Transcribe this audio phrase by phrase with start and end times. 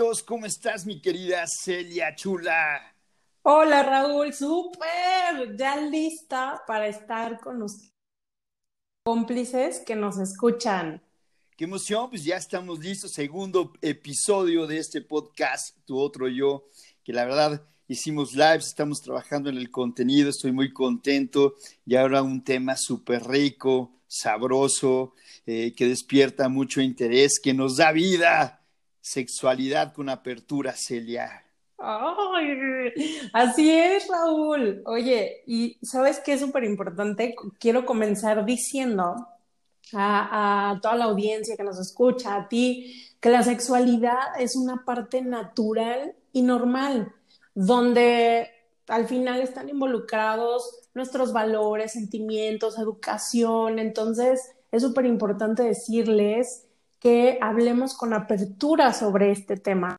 [0.00, 0.22] listos.
[0.22, 2.80] ¿Cómo estás, mi querida Celia Chula?
[3.42, 7.92] Hola, Raúl, súper, ya lista para estar con los
[9.04, 11.02] cómplices que nos escuchan.
[11.56, 13.12] Qué emoción, pues ya estamos listos.
[13.12, 16.64] Segundo episodio de este podcast, Tu Otro Yo,
[17.04, 21.56] que la verdad hicimos lives, estamos trabajando en el contenido, estoy muy contento.
[21.84, 25.14] Y ahora un tema súper rico, sabroso,
[25.44, 28.59] eh, que despierta mucho interés, que nos da vida
[29.10, 31.44] Sexualidad con apertura, Celia.
[33.32, 34.84] así es, Raúl.
[34.86, 37.34] Oye, y sabes qué es súper importante.
[37.58, 39.26] Quiero comenzar diciendo
[39.92, 44.84] a, a, toda la audiencia que nos escucha, a ti, que la sexualidad es una
[44.84, 47.12] parte natural y normal,
[47.52, 48.48] donde
[48.86, 53.80] al final están involucrados nuestros valores, sentimientos, educación.
[53.80, 54.40] Entonces,
[54.70, 56.68] es súper importante decirles
[57.00, 59.96] que hablemos con apertura sobre este tema.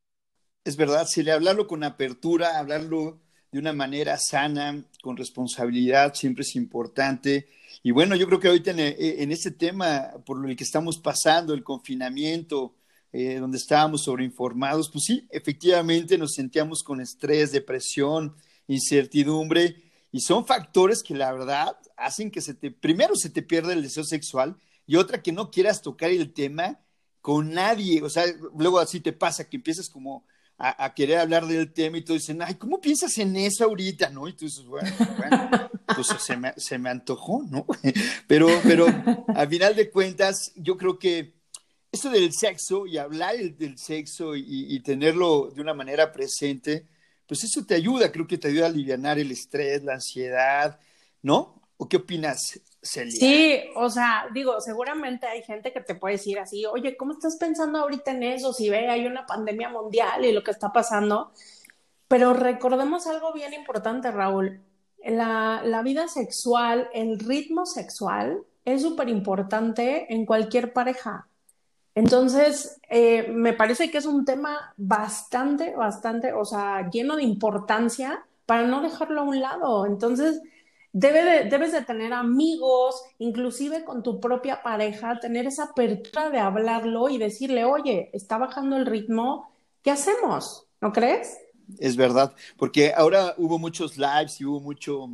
[0.64, 3.20] Es verdad, si le hablarlo con apertura, hablarlo
[3.52, 7.50] de una manera sana, con responsabilidad, siempre es importante.
[7.84, 11.54] Y bueno, yo creo que ahorita en, en este tema por el que estamos pasando,
[11.54, 12.76] el confinamiento,
[13.14, 18.36] eh, donde estábamos sobreinformados, pues sí, efectivamente nos sentíamos con estrés, depresión,
[18.68, 19.76] incertidumbre,
[20.14, 23.82] y son factores que la verdad hacen que se te, primero se te pierda el
[23.82, 24.56] deseo sexual
[24.88, 26.80] y otra que no quieras tocar el tema
[27.22, 28.26] con nadie, o sea,
[28.58, 30.26] luego así te pasa que empiezas como
[30.64, 34.10] a, querer hablar del tema y tú dicen, ay, ¿cómo piensas en eso ahorita?
[34.12, 34.28] ¿No?
[34.28, 37.66] Y tú dices, bueno, bueno, pues se me, se me antojó, ¿no?
[38.28, 38.86] Pero, pero
[39.36, 41.34] al final de cuentas, yo creo que
[41.92, 46.88] esto del sexo y hablar del sexo y, y, tenerlo de una manera presente,
[47.28, 50.80] pues eso te ayuda, creo que te ayuda a aliviar el estrés, la ansiedad,
[51.22, 51.62] ¿no?
[51.76, 56.66] ¿O qué opinas, Sí, o sea, digo, seguramente hay gente que te puede decir así,
[56.66, 58.54] oye, ¿cómo estás pensando ahorita en eso?
[58.54, 61.32] Si ve, hay una pandemia mundial y lo que está pasando.
[62.08, 64.62] Pero recordemos algo bien importante, Raúl.
[65.06, 71.28] La, la vida sexual, el ritmo sexual es súper importante en cualquier pareja.
[71.94, 78.26] Entonces, eh, me parece que es un tema bastante, bastante, o sea, lleno de importancia
[78.46, 79.86] para no dejarlo a un lado.
[79.86, 80.42] Entonces,
[80.94, 87.18] debes de tener amigos, inclusive con tu propia pareja, tener esa apertura de hablarlo y
[87.18, 89.52] decirle, oye, está bajando el ritmo,
[89.84, 90.68] ¿qué hacemos?
[90.82, 91.38] ¿No crees?
[91.80, 95.10] Es verdad, porque ahora hubo muchos lives y hubo mucho,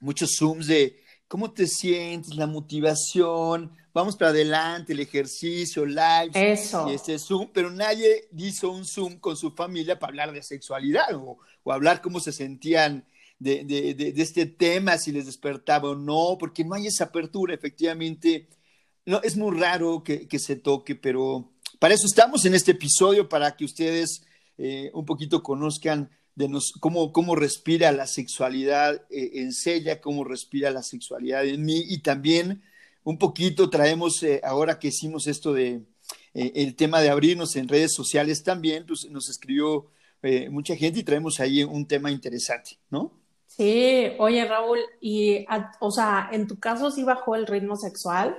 [0.00, 6.30] muchos Zooms de cómo te sientes, la motivación, vamos para adelante, el ejercicio, live.
[6.34, 6.88] Eso.
[6.90, 11.14] Y este Zoom, pero nadie hizo un Zoom con su familia para hablar de sexualidad
[11.14, 13.04] o, o hablar cómo se sentían
[13.38, 17.54] de, de, de, este tema, si les despertaba o no, porque no hay esa apertura,
[17.54, 18.48] efectivamente.
[19.04, 23.28] No, es muy raro que, que se toque, pero para eso estamos en este episodio,
[23.28, 24.22] para que ustedes
[24.58, 30.24] eh, un poquito conozcan de nos, cómo, cómo respira la sexualidad eh, en Celia, cómo
[30.24, 32.62] respira la sexualidad en mí, y también
[33.04, 35.82] un poquito traemos, eh, ahora que hicimos esto de
[36.34, 39.90] el tema de abrirnos en redes sociales también, pues nos escribió
[40.50, 43.25] mucha gente y traemos ahí un tema interesante, ¿no?
[43.56, 45.46] Sí, oye Raúl, y
[45.80, 48.36] o sea, en tu caso sí bajó el ritmo sexual.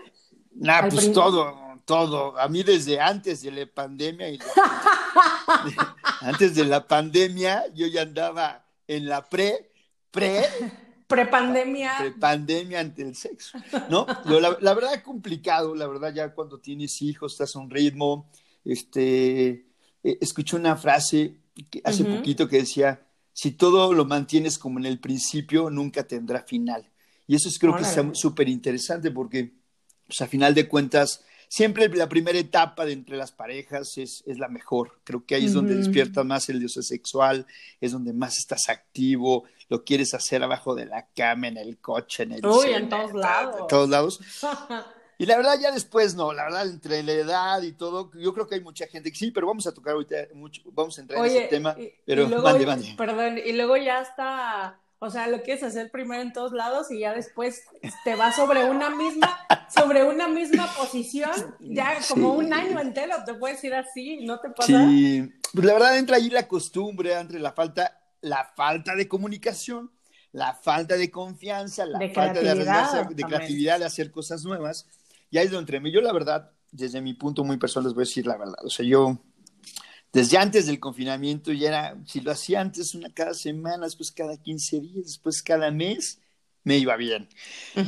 [0.53, 2.37] Nah, pues todo, todo.
[2.37, 4.39] A mí desde antes de la pandemia y
[6.21, 9.71] antes de la pandemia yo ya andaba en la pre,
[10.11, 10.45] pre,
[11.07, 11.95] prepandemia.
[11.97, 13.57] Prepandemia ante el sexo,
[13.89, 14.05] ¿no?
[14.25, 18.29] la, la, verdad complicado, la verdad ya cuando tienes hijos estás a un ritmo,
[18.63, 19.49] este,
[20.03, 21.39] eh, escuché una frase
[21.83, 23.06] hace poquito que decía
[23.37, 26.89] si todo lo mantienes como en el principio, nunca tendrá final.
[27.27, 29.53] Y eso es, creo que es súper interesante porque,
[30.07, 34.39] pues, a final de cuentas, siempre la primera etapa de entre las parejas es, es
[34.39, 35.01] la mejor.
[35.03, 37.45] Creo que ahí es donde despierta más el deseo sexual,
[37.79, 42.23] es donde más estás activo, lo quieres hacer abajo de la cama, en el coche,
[42.23, 43.61] en el Uy, en todos lados.
[43.61, 44.19] En todos lados.
[45.19, 48.47] Y la verdad, ya después no, la verdad, entre la edad y todo, yo creo
[48.47, 51.25] que hay mucha gente que sí, pero vamos a tocar ahorita mucho, vamos a entrar
[51.25, 51.75] en ese tema,
[52.05, 56.51] pero y Perdón, y luego ya está, o sea, lo quieres hacer primero en todos
[56.51, 57.63] lados y ya después
[58.03, 59.39] te vas sobre una misma,
[59.73, 61.31] sobre una misma posición,
[61.61, 64.67] ya como un año entero, te puedes ir así, ¿no te pasa?
[64.67, 69.91] Sí, pues la verdad entra ahí la costumbre, entre la falta, la falta de comunicación,
[70.31, 74.85] la falta de confianza, la falta de, de creatividad, de hacer cosas nuevas
[75.29, 78.01] y ahí es donde entre Yo, la verdad, desde mi punto muy personal, les voy
[78.01, 78.63] a decir la verdad.
[78.63, 79.19] O sea, yo,
[80.13, 84.37] desde antes del confinamiento, ya era, si lo hacía antes, una cada semana, después cada
[84.37, 86.21] 15 días, después cada mes,
[86.63, 87.29] me iba bien.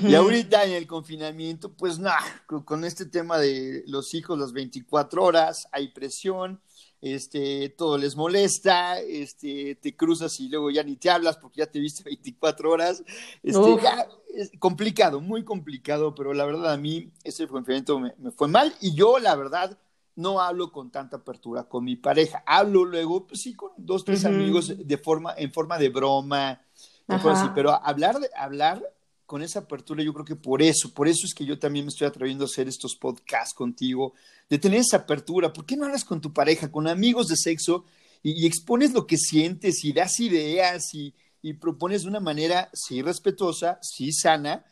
[0.07, 5.21] Y ahorita en el confinamiento, pues nada, con este tema de los hijos las 24
[5.21, 6.62] horas, hay presión,
[7.01, 11.68] este, todo les molesta, este, te cruzas y luego ya ni te hablas porque ya
[11.68, 13.04] te viste 24 horas.
[13.44, 18.31] Este, ya, es complicado, muy complicado, pero la verdad a mí ese enfrentamiento me, me,
[18.31, 19.78] fue mal y yo la verdad
[20.19, 22.44] no hablo con tanta apertura con mi pareja.
[22.46, 26.62] Hablo luego, pues sí, con dos, tres amigos de forma, en forma de broma,
[27.07, 28.84] así, pero hablar, de, hablar
[29.29, 31.89] con esa apertura, yo creo que por eso, por eso es que yo también me
[31.89, 34.15] estoy atreviendo a hacer estos podcasts contigo,
[34.49, 35.53] de tener esa apertura.
[35.53, 37.85] ¿Por qué no hablas con tu pareja, con amigos de sexo
[38.23, 43.03] y, expones lo que sientes y das ideas y, y, propones de una manera, sí,
[43.03, 44.65] respetuosa, sí, sana?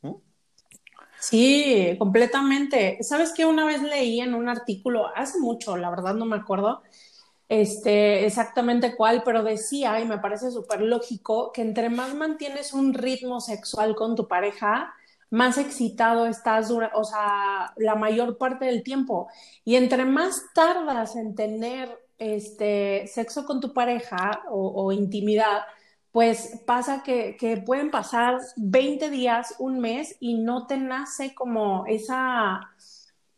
[0.00, 0.22] ¿no?
[1.20, 2.96] Sí, completamente.
[3.02, 3.44] ¿Sabes qué?
[3.44, 6.82] Una vez leí en un artículo, hace mucho, la verdad no me acuerdo,
[7.48, 12.94] este, exactamente cuál, pero decía, y me parece súper lógico, que entre más mantienes un
[12.94, 14.94] ritmo sexual con tu pareja,
[15.32, 19.28] más excitado estás, o sea, la mayor parte del tiempo.
[19.64, 25.62] Y entre más tardas en tener este sexo con tu pareja o, intimidad,
[26.10, 31.86] pues pasa que, que, pueden pasar 20 días, un mes, y no te nace como
[31.86, 32.60] esa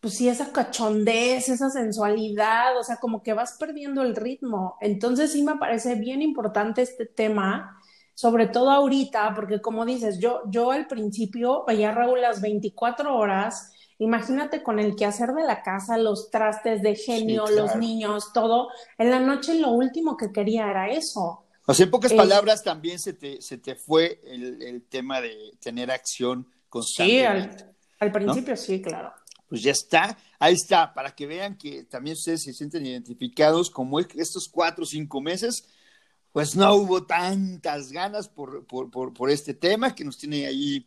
[0.05, 4.77] pues sí, esa cachondez, esa sensualidad, o sea, como que vas perdiendo el ritmo.
[4.83, 7.81] Entonces sí me parece bien importante este tema,
[8.13, 13.17] sobre todo ahorita, porque como dices, yo, yo al principio veía a Raúl las 24
[13.17, 17.69] horas, imagínate con el quehacer de la casa, los trastes de genio, sí, claro.
[17.69, 18.69] los niños, todo.
[18.99, 21.47] En la noche lo último que quería era eso.
[21.65, 25.23] O sea, en pocas eh, palabras también se te, se te fue el, el, tema
[25.23, 27.11] de tener acción constante.
[27.11, 28.57] Sí, al, al principio ¿no?
[28.59, 29.15] sí, claro
[29.49, 34.01] pues ya está, ahí está, para que vean que también ustedes se sienten identificados como
[34.01, 35.65] estos cuatro o cinco meses,
[36.33, 40.85] pues no hubo tantas ganas por, por, por, por este tema que nos tiene ahí,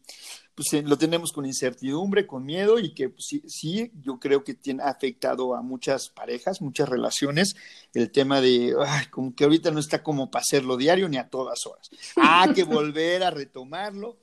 [0.53, 4.55] pues lo tenemos con incertidumbre, con miedo y que pues, sí, sí, yo creo que
[4.55, 7.55] tiene ha afectado a muchas parejas, muchas relaciones,
[7.93, 11.29] el tema de, ay, como que ahorita no está como para hacerlo diario ni a
[11.29, 11.91] todas horas.
[12.17, 14.17] Hay que volver a retomarlo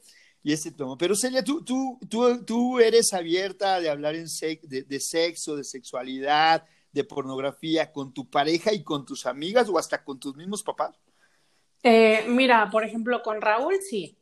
[0.44, 0.96] y ese tomo.
[0.98, 5.56] Pero Celia, ¿tú, tú, tú, tú eres abierta de hablar en sex, de, de, sexo,
[5.56, 10.36] de sexualidad, de pornografía con tu pareja y con tus amigas o hasta con tus
[10.36, 10.94] mismos papás?
[11.82, 14.18] Eh, mira, por ejemplo, con Raúl sí.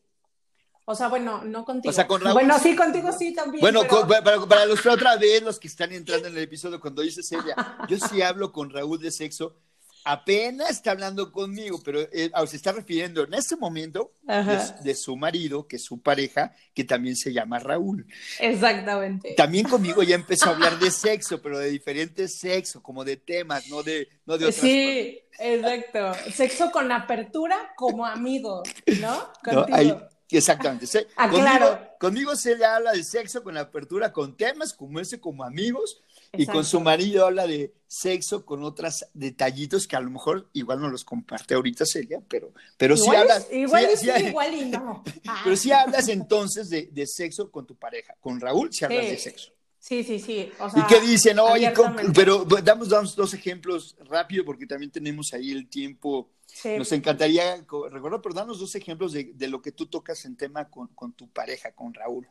[0.84, 1.90] O sea, bueno, no contigo.
[1.90, 2.34] O sea, con Raúl.
[2.34, 3.60] Bueno, sí, contigo sí también.
[3.60, 4.00] Bueno, pero...
[4.00, 7.24] con, para, para, los otra vez, los que están entrando en el episodio, cuando dice
[7.24, 7.56] Celia,
[7.88, 9.56] yo sí hablo con Raúl de sexo,
[10.04, 15.16] apenas está hablando conmigo, pero eh, se está refiriendo en este momento de, de, su
[15.16, 18.06] marido, que es su pareja, que también se llama Raúl.
[18.40, 19.34] Exactamente.
[19.36, 23.68] También conmigo ya empezó a hablar de sexo, pero de diferentes sexos, como de temas,
[23.68, 25.46] no de, no de otras Sí, cosas.
[25.46, 26.30] exacto.
[26.32, 28.62] Sexo con apertura como amigo,
[29.00, 29.32] ¿no?
[29.44, 30.00] Contigo.
[30.00, 30.86] No, exactamente.
[30.86, 31.88] Se, ah, conmigo, claro.
[31.98, 36.02] conmigo se le habla de sexo con apertura, con temas como ese, como amigos,
[36.32, 40.80] y con su marido habla de sexo con otros detallitos que a lo mejor igual
[40.80, 43.52] no los comparte ahorita Celia, pero, pero igual sí hablas.
[43.52, 45.04] Igual, sí, sí, igual y no.
[45.26, 45.40] Ah.
[45.44, 48.14] Pero sí hablas entonces de, de, sexo con tu pareja.
[48.20, 49.52] Con Raúl sí hablas de sexo.
[49.78, 50.50] Sí, sí, sí.
[50.58, 51.72] O sea, y que dicen, oye,
[52.14, 56.30] pero damos, damos dos ejemplos rápido porque también tenemos ahí el tiempo.
[56.46, 56.76] Sí.
[56.78, 57.56] Nos encantaría,
[57.90, 61.12] recuerdo, pero danos dos ejemplos de, de, lo que tú tocas en tema con, con
[61.12, 62.28] tu pareja, con Raúl.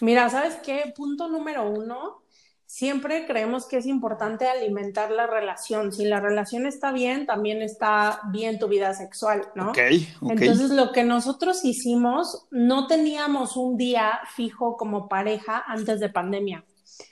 [0.00, 0.92] Mira, ¿sabes qué?
[0.94, 2.22] Punto número uno,
[2.66, 5.92] siempre creemos que es importante alimentar la relación.
[5.92, 9.70] Si la relación está bien, también está bien tu vida sexual, ¿no?
[9.70, 10.32] Okay, ok.
[10.32, 16.64] Entonces, lo que nosotros hicimos, no teníamos un día fijo como pareja antes de pandemia.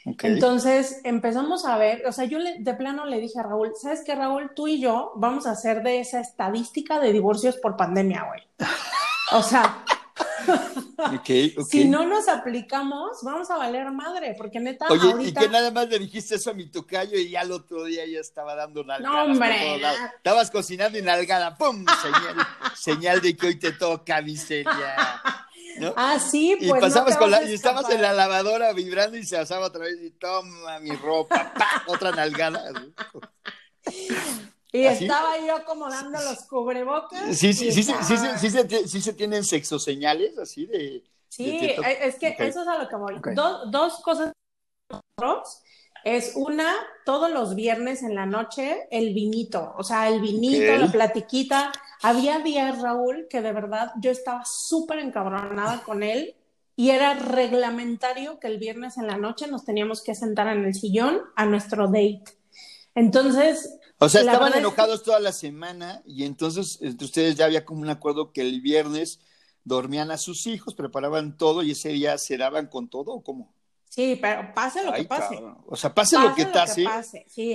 [0.07, 0.33] Okay.
[0.33, 4.03] Entonces empezamos a ver, o sea, yo le, de plano le dije a Raúl, ¿sabes
[4.05, 4.53] qué, Raúl?
[4.55, 8.41] Tú y yo vamos a hacer de esa estadística de divorcios por pandemia, güey.
[9.33, 9.85] O sea,
[11.21, 11.65] Okay, okay.
[11.65, 14.87] Si no nos aplicamos, vamos a valer madre, porque neta.
[14.89, 15.41] Oye, ahorita...
[15.41, 18.07] y que nada más le dijiste eso a mi tocayo y ya el otro día
[18.07, 19.27] ya estaba dando nalgadas.
[19.27, 19.83] No, hombre.
[20.17, 21.85] Estabas cocinando y nalgada, ¡pum!
[22.03, 22.47] Señal,
[22.77, 25.23] señal de que hoy te toca, miseria.
[25.79, 25.93] ¿No?
[25.97, 26.71] Ah, sí, pues.
[26.71, 29.81] Y pasabas no con la, y estabas en la lavadora vibrando y se asaba otra
[29.81, 31.83] vez y toma mi ropa, ¡pah!
[31.87, 32.73] otra nalgada.
[34.75, 35.05] Y ¿Así?
[35.05, 37.37] estaba yo acomodando los cubrebocas.
[37.37, 41.05] Sí, sí, sí, sí, sí, sí, se, sí, se tienen sexo señales así de.
[41.29, 42.49] Sí, de es que okay.
[42.49, 43.15] eso es a lo que voy.
[43.15, 43.37] Okay.
[43.37, 44.33] Do, dos cosas
[46.03, 46.75] es una,
[47.07, 50.79] todos los viernes en la noche, el vinito, o sea, el vinito, okay.
[50.79, 51.73] la platiquita.
[52.03, 56.35] Había días, Raúl, que de verdad yo estaba súper encabronada con él
[56.75, 60.75] y era reglamentario que el viernes en la noche nos teníamos que sentar en el
[60.75, 62.25] sillón a nuestro date.
[62.97, 65.05] Entonces, o sea, estaban enojados es que...
[65.07, 69.21] toda la semana y entonces entre ustedes ya había como un acuerdo que el viernes
[69.65, 73.55] dormían a sus hijos, preparaban todo y ese día se daban con todo o cómo?
[73.95, 75.41] Sí, pero pase lo que pase.
[75.67, 76.85] O sea, pase, lo que pase.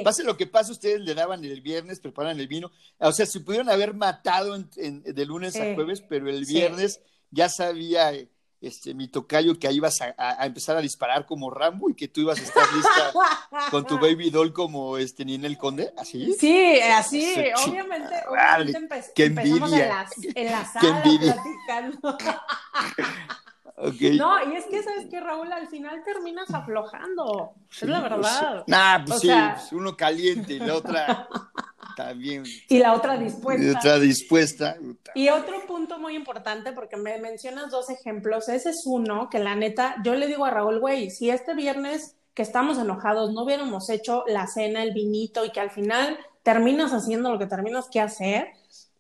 [0.05, 0.24] pase.
[0.24, 2.72] lo que pase, ustedes le daban el viernes, preparan el vino.
[2.98, 8.13] O sea, se pudieron haber matado de lunes a jueves, pero el viernes ya sabía
[8.62, 12.22] este, mi tocayo que ahí ibas a, empezar a disparar como Rambo y que tú
[12.22, 13.13] ibas a estar lista
[13.72, 16.34] con tu baby doll como este Ninel Conde, ¿así?
[16.34, 17.36] Sí, así,
[17.66, 20.06] obviamente, obviamente qué envidia.
[20.36, 22.18] en la, sala platicando.
[24.18, 25.54] No, y es que, ¿sabes que Raúl?
[25.54, 27.54] Al final terminas aflojando.
[27.72, 28.63] es la pues verdad.
[28.68, 31.30] nah, pues sí, pues uno caliente y la otra
[32.00, 32.44] también.
[32.70, 33.63] Y la otra dispuesta.
[33.63, 34.77] Y otra dispuesta.
[35.13, 38.48] Y otro punto muy importante, porque me mencionas dos ejemplos.
[38.48, 42.15] Ese es uno que la neta, yo le digo a Raúl, güey, si este viernes
[42.34, 46.94] que estamos enojados no hubiéramos hecho la cena, el vinito y que al final terminas
[46.94, 48.48] haciendo lo que terminas que hacer,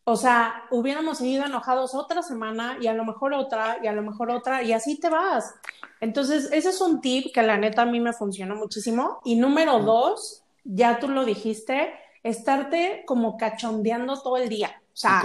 [0.03, 4.01] o sea, hubiéramos seguido enojados otra semana y a lo mejor otra y a lo
[4.01, 5.53] mejor otra y así te vas.
[6.01, 9.19] Entonces, ese es un tip que la neta a mí me funcionó muchísimo.
[9.23, 14.81] Y número dos, ya tú lo dijiste, estarte como cachondeando todo el día.
[14.93, 15.23] O sea,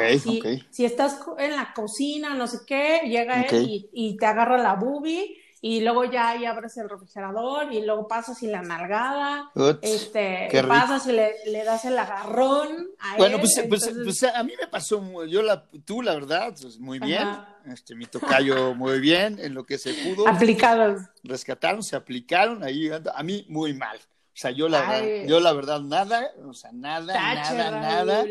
[0.70, 4.74] si, estás en la cocina, no sé qué, llega él y, y, te agarra la
[4.74, 5.36] boobie
[5.66, 11.06] y luego ya ahí abres el refrigerador y luego pasas y la nalgada, este, pasas
[11.06, 15.40] y le, das el agarrón a Bueno, pues, pues, pues, a mí me pasó, yo
[15.40, 17.26] la, tú la verdad, pues, muy bien,
[17.64, 20.28] este, mi tocayo muy bien, en lo que se pudo.
[20.28, 21.00] Aplicados.
[21.22, 23.98] Rescataron, se aplicaron, ahí, a mí muy mal.
[24.34, 28.24] O sea, yo la, yo la verdad nada, o sea, nada, nada, nada.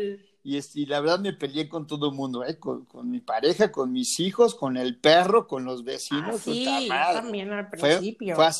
[0.46, 2.58] Y, la verdad me peleé con todo el mundo, ¿eh?
[2.58, 6.34] con, mi pareja, con mis hijos, con el perro, con los vecinos.
[6.34, 8.36] Ah, sí, también al principio.
[8.36, 8.50] Fue,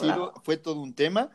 [0.42, 1.30] fue, todo un tema.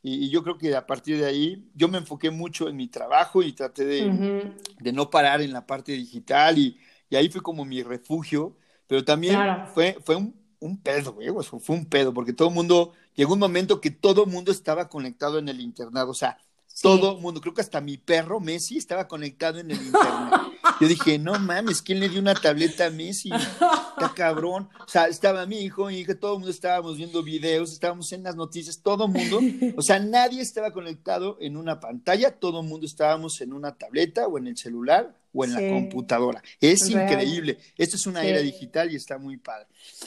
[0.00, 3.42] Y, yo creo que a partir de ahí yo me enfoqué mucho en mi trabajo
[3.42, 6.78] y traté de, de no parar en la parte digital y,
[7.10, 9.36] y, ahí fue como mi refugio, pero también
[9.74, 13.40] fue, fue un, un pedo, güey, fue un pedo, porque todo el mundo, llegó un
[13.40, 16.38] momento que todo el mundo estaba conectado en el internado, o sea,
[16.80, 20.32] todo el mundo, creo que hasta mi perro Messi estaba conectado en el internet.
[20.80, 23.32] Yo dije, no mames, ¿quién le dio una tableta a Messi?
[23.32, 24.68] Está cabrón.
[24.78, 28.22] O sea, estaba mi hijo, mi hija, todo el mundo estábamos viendo videos, estábamos en
[28.22, 29.40] las noticias, todo el mundo.
[29.76, 34.28] O sea, nadie estaba conectado en una pantalla, todo el mundo estábamos en una tableta
[34.28, 36.42] o en el celular o en la computadora.
[36.60, 37.58] Es increíble.
[37.76, 39.66] Esto es una era digital y está muy padre.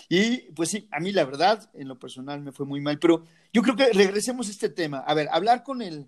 [0.10, 3.24] Y pues sí, a mí la verdad, en lo personal me fue muy mal, pero
[3.54, 5.00] yo creo que regresemos a este tema.
[5.00, 6.08] A ver, hablar con el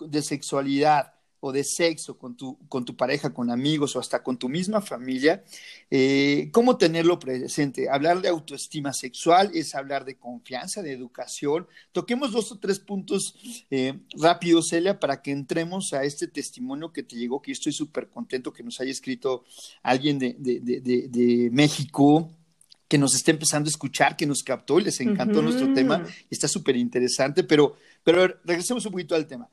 [0.00, 4.38] de sexualidad o de sexo con tu, con tu pareja, con amigos o hasta con
[4.38, 5.42] tu misma familia,
[5.90, 7.88] eh, ¿cómo tenerlo presente?
[7.88, 11.66] Hablar de autoestima sexual es hablar de confianza, de educación.
[11.92, 13.34] Toquemos dos o tres puntos
[13.70, 17.72] eh, rápidos, Celia, para que entremos a este testimonio que te llegó, que yo estoy
[17.72, 19.44] súper contento que nos haya escrito
[19.82, 22.30] alguien de, de, de, de México,
[22.90, 26.48] que nos esté empezando a escuchar, que nos captó y les encantó nuestro tema, está
[26.48, 29.48] súper interesante, pero, pero regresemos un poquito al tema.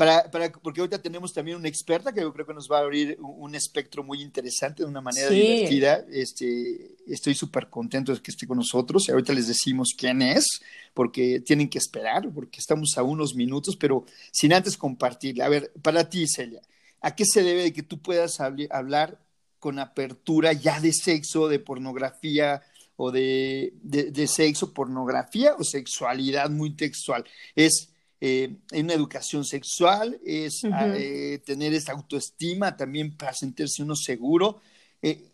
[0.00, 2.80] Para, para, porque ahorita tenemos también una experta que yo creo que nos va a
[2.80, 6.06] abrir un, espectro muy interesante de una manera divertida.
[6.10, 10.62] Este, estoy súper contento de que esté con nosotros y ahorita les decimos quién es,
[10.94, 15.44] porque tienen que esperar, porque estamos a unos minutos, pero sin antes compartirla.
[15.44, 16.62] A ver, para ti, Celia,
[17.02, 19.20] ¿a qué se debe de que tú puedas hablar
[19.58, 22.62] con apertura ya de sexo, de pornografía
[22.96, 27.26] o de, de, de sexo, pornografía o sexualidad muy textual?
[27.54, 27.89] Es
[28.20, 34.60] eh, una educación sexual, es ah, eh, tener esa autoestima también para sentirse uno seguro.
[35.00, 35.30] Eh,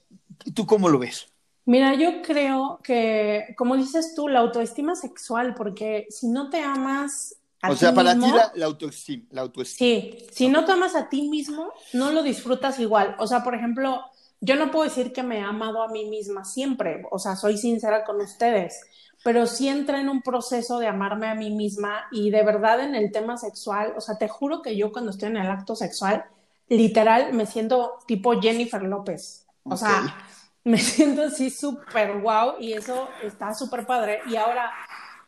[0.54, 1.26] ¿Tú cómo lo ves?
[1.64, 7.36] Mira, yo creo que, como dices tú, la autoestima sexual, porque si no te amas
[7.68, 11.28] o sea, para ti la, autoestima, la, autoestima, Sí, si no te amas a ti
[11.28, 13.16] mismo, no lo disfrutas igual.
[13.18, 14.04] O sea, por ejemplo,
[14.40, 17.02] yo no puedo decir que me he amado a mí misma siempre.
[17.10, 18.80] O sea, soy sincera con ustedes
[19.26, 22.94] pero sí entra en un proceso de amarme a mí misma y de verdad en
[22.94, 26.26] el tema sexual, o sea, te juro que yo cuando estoy en el acto sexual,
[26.68, 30.16] literal me siento tipo Jennifer López, o sea,
[30.62, 34.20] me siento así súper guau y eso está súper padre.
[34.28, 34.70] Y ahora,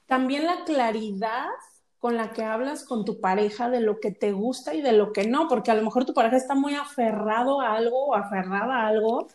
[0.06, 1.48] también la claridad
[1.98, 5.12] con la que hablas con tu pareja de lo que te gusta y de lo
[5.12, 8.76] que no, porque a lo mejor tu pareja está muy aferrado a algo o aferrada
[8.76, 9.26] a algo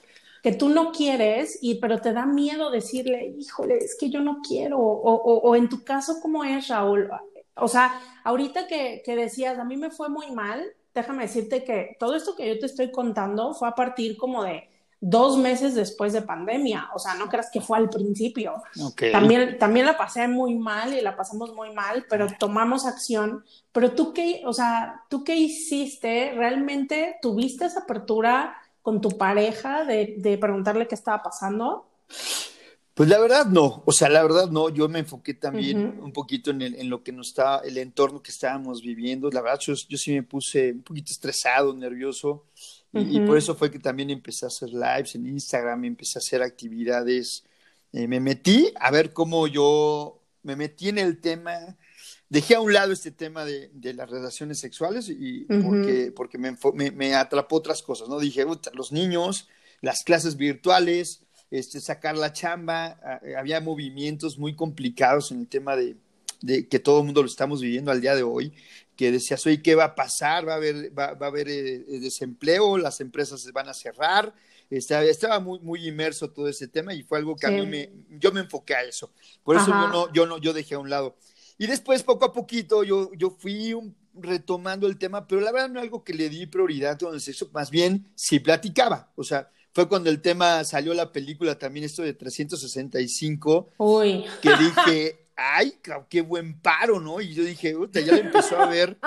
[0.44, 4.42] que tú no quieres, y, pero te da miedo decirle, híjole, es que yo no
[4.46, 7.10] quiero, o, o, en tu caso, ¿cómo es, Raúl?
[7.56, 10.62] O sea, ahorita que, que decías, a mí me fue muy mal,
[10.94, 14.70] déjame decirte que todo esto que yo te estoy contando fue a partir como de
[15.00, 18.54] dos meses después de pandemia, o sea, no creas que fue al principio.
[19.12, 23.46] También, también la pasé muy mal y la pasamos muy mal, pero tomamos acción.
[23.72, 29.86] Pero tú qué, o sea, tú qué hiciste, realmente tuviste esa apertura con tu pareja
[29.86, 31.90] de, preguntarle qué estaba pasando?
[32.94, 36.52] Pues la verdad no, o sea, la verdad no, yo me enfoqué también un poquito
[36.52, 40.12] en, en, lo que nos está, el entorno que estábamos viviendo, la verdad yo, sí
[40.12, 42.46] me puse un poquito estresado, nervioso,
[42.92, 46.44] y, por eso fue que también empecé a hacer lives en Instagram, empecé a hacer
[46.44, 47.44] actividades,
[47.92, 51.76] eh, me metí a ver cómo yo, me metí en el tema,
[52.34, 56.58] dejé a un lado este tema de, de las relaciones sexuales y porque, porque me,
[56.74, 58.20] me, me, atrapó otras cosas, ¿no?
[58.20, 59.48] Dije, los niños,
[59.82, 61.22] las clases virtuales,
[61.52, 65.96] este, sacar la chamba, eh, había movimientos muy complicados en el tema de,
[66.68, 68.52] que todo el mundo lo estamos viviendo al día de hoy,
[68.96, 70.48] que decías, oye, ¿qué va a pasar?
[70.48, 72.80] ¿Va a haber, va, a haber eh, desempleo?
[72.80, 74.34] ¿Las empresas se van a cerrar?
[74.72, 77.92] Estaba, estaba muy, muy inmerso todo ese tema y fue algo que a mí me,
[78.10, 79.12] yo me enfoqué a eso.
[79.44, 81.16] Por eso yo no, yo no, yo dejé a un lado.
[81.64, 83.74] Y después, poco a poquito, yo, yo fui
[84.16, 87.22] retomando el tema, pero la verdad no es algo que le di prioridad con el
[87.22, 89.14] sexo, más bien sí platicaba.
[89.16, 94.26] O sea, fue cuando el tema salió la película también, esto de 365, Uy.
[94.42, 97.22] que dije, ay, qué buen paro, ¿no?
[97.22, 98.98] Y yo dije, ya la empezó a ver,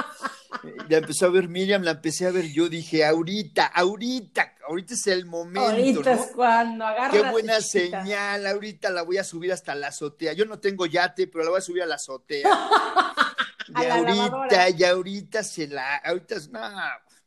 [0.89, 5.07] ya empezó a ver Miriam, la empecé a ver, yo dije, ahorita, ahorita, ahorita es
[5.07, 5.61] el momento.
[5.61, 7.11] Ahorita es cuando agarra.
[7.11, 10.33] Qué buena señal, ahorita la voy a subir hasta la azotea.
[10.33, 12.49] Yo no tengo yate, pero la voy a subir a la azotea.
[13.69, 16.61] y ahorita, y ahorita se la, ahorita, no,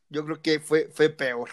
[0.10, 1.50] yo creo que fue, fue peor.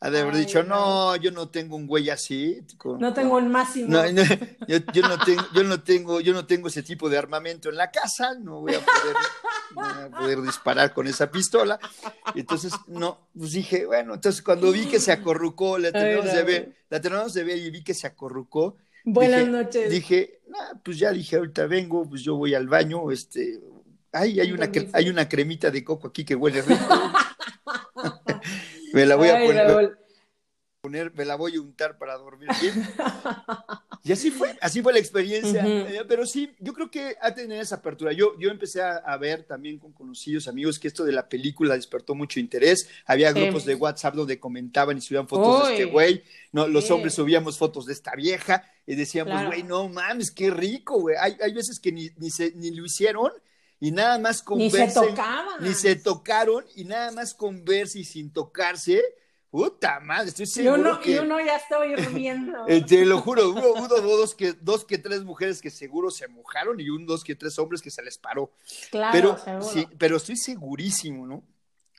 [0.00, 2.60] Ha de haber dicho, no, yo no tengo un güey así.
[3.00, 3.88] no tengo un máximo.
[3.88, 7.76] No, yo, no tengo, yo, no tengo, yo no tengo ese tipo de armamento en
[7.76, 11.80] la casa, no voy a poder, poder disparar con esa pistola.
[12.36, 16.76] Entonces, no, pues dije, bueno, entonces cuando vi que se acorrucó, la terminamos de ver,
[16.88, 18.76] la terminamos de ver y vi que se acorrucó.
[19.04, 19.90] Buenas noches.
[19.90, 20.42] Dije,
[20.84, 23.60] pues ya dije, ahorita vengo, pues yo voy al baño, este,
[24.12, 26.84] ay, hay una, hay una cremita de coco aquí que huele rico.
[28.92, 29.38] Me la voy a
[30.80, 32.88] poner, me la voy a untar para dormir bien.
[34.04, 35.62] Y así fue, así fue la experiencia.
[35.66, 38.12] Eh, pero sí, yo creo que ha tenido esa apertura.
[38.12, 42.14] Yo, yo empecé a, ver también con conocidos amigos que esto de la película despertó
[42.14, 42.88] mucho interés.
[43.04, 46.22] Había grupos de WhatsApp donde comentaban y subían fotos de este güey.
[46.52, 51.00] No, los hombres subíamos fotos de esta vieja y decíamos, güey, no mames, qué rico,
[51.00, 51.16] güey.
[51.20, 53.32] Hay, hay veces que ni, ni, se, ni lo hicieron
[53.80, 54.86] y nada más conversen.
[54.86, 55.64] Ni se tocaban.
[55.64, 59.02] Ni se tocaron y nada más converse y sin tocarse.
[59.50, 61.10] Puta madre, estoy seguro y uno, que...
[61.12, 62.58] Y uno ya está hirviendo.
[62.68, 66.78] Eh, te lo juro, hubo, dos, que, dos que tres mujeres que seguro se mojaron
[66.80, 68.52] y un dos que tres hombres que se les paró.
[68.90, 71.44] Claro, pero, Sí, pero estoy segurísimo, ¿no?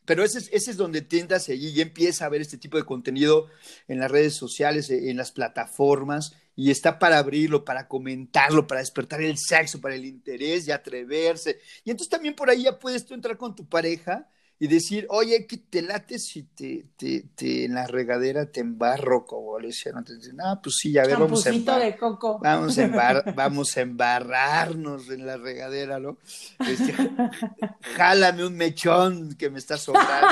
[0.05, 2.83] Pero ese es, ese es donde tiendas allí y empieza a ver este tipo de
[2.83, 3.47] contenido
[3.87, 9.21] en las redes sociales, en las plataformas, y está para abrirlo, para comentarlo, para despertar
[9.21, 11.61] el sexo, para el interés y atreverse.
[11.85, 14.27] Y entonces también por ahí ya puedes tú entrar con tu pareja
[14.59, 19.57] y decir, oye, que te late si te, te, en la regadera te embarro, como
[19.57, 20.29] le decían antes.
[20.43, 22.39] Ah, pues sí, a ver, vamos a, de coco.
[22.43, 22.87] Vamos, a
[23.35, 26.17] vamos a embarrarnos en la regadera, ¿no?
[26.59, 26.93] Este,
[27.95, 30.27] jálame un mechón que me está sobrando.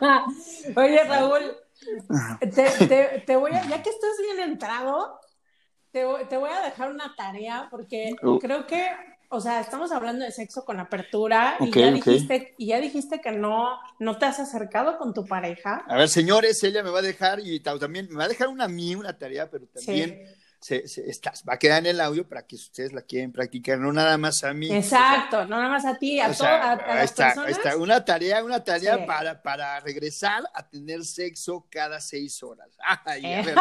[0.74, 1.56] oye, Raúl,
[2.40, 5.20] te, te voy a, ya que estás bien entrado,
[5.92, 8.38] te, voy a dejar una tarea porque oh.
[8.38, 8.86] creo que,
[9.28, 13.32] o sea, estamos hablando de sexo con apertura y, ya dijiste, y ya dijiste que
[13.32, 15.84] no, no te has acercado con tu pareja.
[15.88, 18.68] A ver, señores, ella me va a dejar y también me va a dejar una
[18.68, 20.22] mí, una tarea, pero también...
[20.60, 20.84] Se,
[21.48, 24.42] va a quedar en el audio para que ustedes la quieren practicar, no nada más
[24.42, 24.70] a mí.
[24.74, 27.50] Exacto, no nada más a ti, a, todas las personas.
[27.50, 32.68] está, una tarea, una tarea para, para regresar a tener sexo cada seis horas.
[33.04, 33.54] Ay, a ver,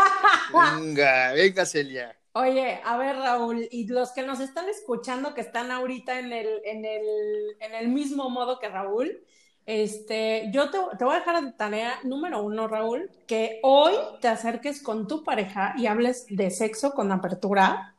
[0.54, 2.18] venga, venga Celia.
[2.34, 6.62] Oye, a ver, Raúl, y los que nos están escuchando, que están ahorita en el,
[6.66, 9.24] en el, en el mismo modo que Raúl,
[9.67, 14.30] este, yo te, te, voy a dejar de tarea número uno, Raúl, que hoy te
[14.30, 17.93] acerques con tu pareja y hables de sexo con apertura.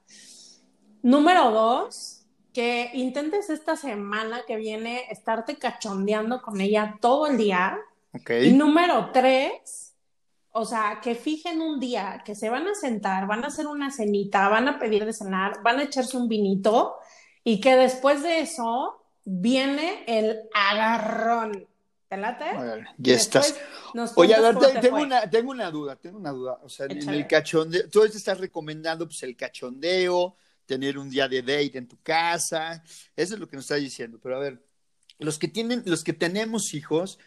[1.03, 7.79] Número dos, que intentes esta semana que viene estarte cachondeando con ella todo el día.
[8.15, 8.49] Okay.
[8.49, 9.95] Y número tres,
[10.53, 13.91] o sea, que fijen un día que se van a sentar, van a hacer una
[13.91, 16.97] cenita, van a pedir de cenar, van a echarse un vinito
[17.45, 18.98] y que después de eso
[19.29, 21.67] viene el agarrón.
[22.09, 22.47] ¿Te late?
[22.97, 23.55] ya estás.
[24.15, 26.59] Oye, a ver, tengo una, tengo una duda, tengo una duda.
[26.63, 31.29] O sea, en el cachondeo, tú te estás recomendando pues el cachondeo, tener un día
[31.29, 32.83] de date en tu casa,
[33.15, 34.19] eso es lo que nos estás diciendo.
[34.23, 34.65] Pero a ver,
[35.19, 37.19] los que tienen, los que tenemos hijos,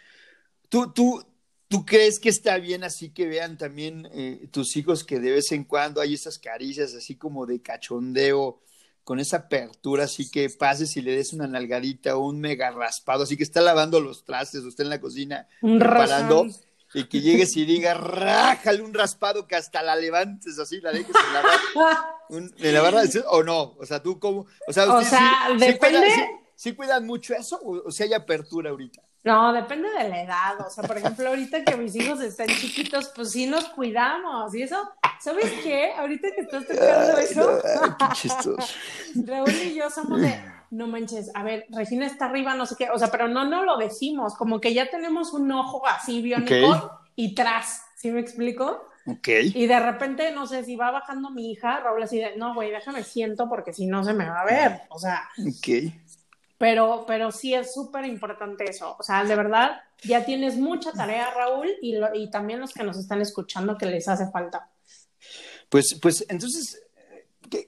[0.70, 1.24] tú, tú,
[1.68, 5.54] ¿Tú crees que está bien así que vean también eh, tus hijos que de vez
[5.54, 8.62] en cuando hay esas caricias así como de cachondeo,
[9.04, 13.24] con esa apertura, así que pases y le des una nalgadita o un mega raspado,
[13.24, 16.48] así que está lavando los trastes, usted en la cocina preparando,
[16.94, 21.16] y que llegues y digas, rájale un raspado que hasta la levantes así, la dejes
[21.16, 22.16] en la barra.
[22.58, 23.76] ¿En la barra o no?
[23.80, 24.46] O sea, tú cómo.
[24.68, 26.08] O sea, o sea depende.
[26.56, 29.02] Sí, cuidan, mucho eso o, si hay apertura ahorita?
[29.24, 30.66] No, depende de la edad.
[30.66, 34.54] O sea, por ejemplo, ahorita que mis hijos están chiquitos, pues sí nos cuidamos.
[34.54, 34.78] Y eso,
[35.22, 35.94] ¿sabes qué?
[35.94, 37.62] Ahorita que estás tocando eso.
[39.26, 42.90] Raúl y yo somos de no manches, a ver, Regina está arriba, no sé qué,
[42.90, 47.00] o sea, pero no, no lo decimos, como que ya tenemos un ojo así biónico
[47.16, 48.88] y tras, ¿sí me explico?
[49.06, 49.28] Ok.
[49.54, 52.72] Y de repente, no sé, si va bajando mi hija, Raúl así de, no, güey,
[52.72, 55.30] déjame siento porque si no se me va a ver, o sea.
[55.40, 55.94] Ok.
[56.58, 61.32] Pero, pero sí es súper importante eso, o sea, de verdad, ya tienes mucha tarea,
[61.32, 64.70] Raúl, y, y también los que nos están escuchando que les hace falta.
[65.72, 66.84] Pues, pues, entonces,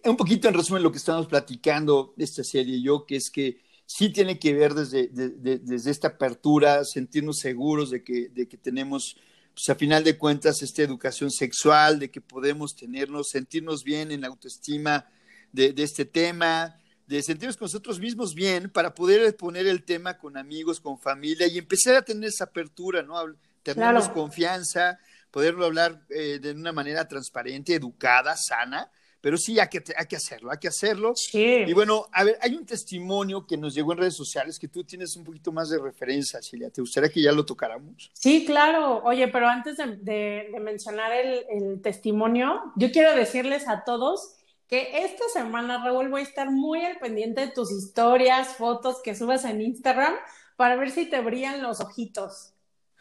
[0.03, 3.61] un poquito en resumen lo que estamos platicando de esta serie yo, que es que
[3.85, 9.15] sí tiene que ver desde, desde esta apertura, sentirnos seguros de que, de que tenemos,
[9.53, 14.19] pues a final de cuentas, esta educación sexual, de que podemos tenernos, sentirnos bien en
[14.19, 15.07] la autoestima
[15.53, 20.35] de, este tema, de sentirnos con nosotros mismos bien para poder poner el tema con
[20.35, 23.15] amigos, con familia y empezar a tener esa apertura, ¿no?
[23.63, 24.99] Tenernos confianza,
[25.33, 28.89] poderlo hablar eh, de una manera transparente, educada, sana
[29.23, 31.13] pero sí hay que, hay que hacerlo, hay que hacerlo.
[31.15, 31.63] Sí.
[31.65, 34.83] Y bueno, a ver, hay un testimonio que nos llegó en redes sociales que tú
[34.83, 36.69] tienes un poquito más de referencia, Silvia.
[36.69, 38.11] ¿Te gustaría que ya lo tocáramos?
[38.11, 39.01] Sí, claro.
[39.05, 44.35] Oye, pero antes de, mencionar el, el, testimonio, yo quiero decirles a todos
[44.67, 49.15] que esta semana, Raúl, voy a estar muy al pendiente de tus historias, fotos que
[49.15, 50.15] subas en Instagram
[50.57, 52.52] para ver si te brillan los ojitos.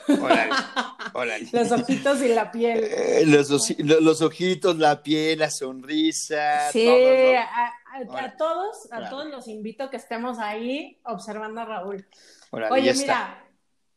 [1.53, 2.79] Los ojitos y la piel.
[2.83, 6.71] Eh, los, ojitos, la piel, la sonrisa.
[6.71, 12.07] Sí, a, todos, a todos los invito a que estemos ahí observando a Raúl.
[12.71, 13.45] Oye, mira,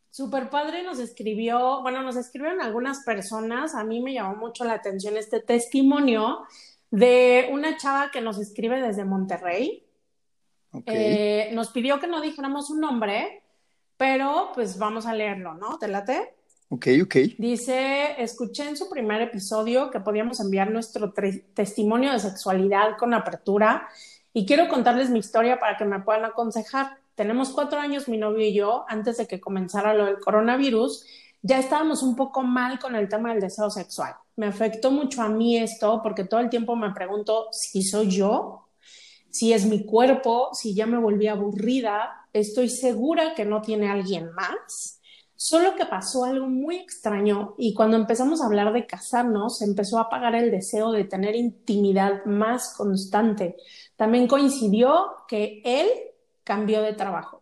[0.09, 4.73] super padre nos escribió, bueno, nos escribieron algunas personas, a mí me llamó mucho la
[4.73, 6.45] atención este testimonio
[6.91, 9.85] de una chava que nos escribe desde Monterrey.
[10.85, 13.43] Eh, nos pidió que no dijéramos su nombre,
[13.97, 15.77] pero pues vamos a leerlo, ¿no?
[15.77, 16.35] ¿Te late?
[16.69, 17.15] Ok, ok.
[17.37, 21.13] Dice, escuché en su primer episodio que podíamos enviar nuestro
[21.53, 23.87] testimonio de sexualidad con apertura
[24.33, 26.97] y quiero contarles mi historia para que me puedan aconsejar.
[27.13, 31.05] Tenemos cuatro años, mi novio y yo, antes de que comenzara lo del coronavirus,
[31.41, 34.15] ya estábamos un poco mal con el tema del deseo sexual.
[34.35, 38.64] Me afectó mucho a mí esto porque todo el tiempo me pregunto si soy yo,
[39.35, 44.31] si es mi cuerpo, si ya me volví aburrida, estoy segura que no tiene alguien
[44.31, 45.01] más.
[45.35, 50.03] Solo que pasó algo muy extraño y cuando empezamos a hablar de casarnos, empezó a
[50.03, 53.57] apagar el deseo de tener intimidad más constante.
[53.97, 55.89] También coincidió que él
[56.45, 57.41] cambió de trabajo.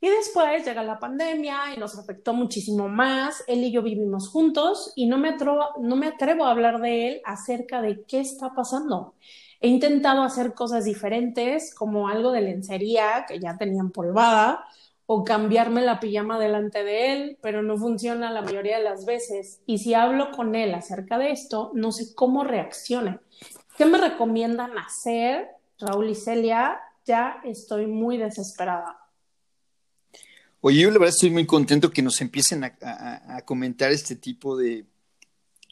[0.00, 3.44] Y después llega la pandemia y nos afectó muchísimo más.
[3.48, 7.08] Él y yo vivimos juntos y no me, atrevo, no me atrevo a hablar de
[7.08, 9.12] él acerca de qué está pasando.
[9.60, 14.64] He intentado hacer cosas diferentes, como algo de lencería que ya tenía empolvada,
[15.06, 19.60] o cambiarme la pijama delante de él, pero no funciona la mayoría de las veces.
[19.66, 23.18] Y si hablo con él acerca de esto, no sé cómo reaccione.
[23.76, 26.78] ¿Qué me recomiendan hacer, Raúl y Celia?
[27.06, 28.98] Ya estoy muy desesperada.
[30.60, 34.84] Oye, yo la verdad estoy muy contento que nos empiecen a comentar este tipo de,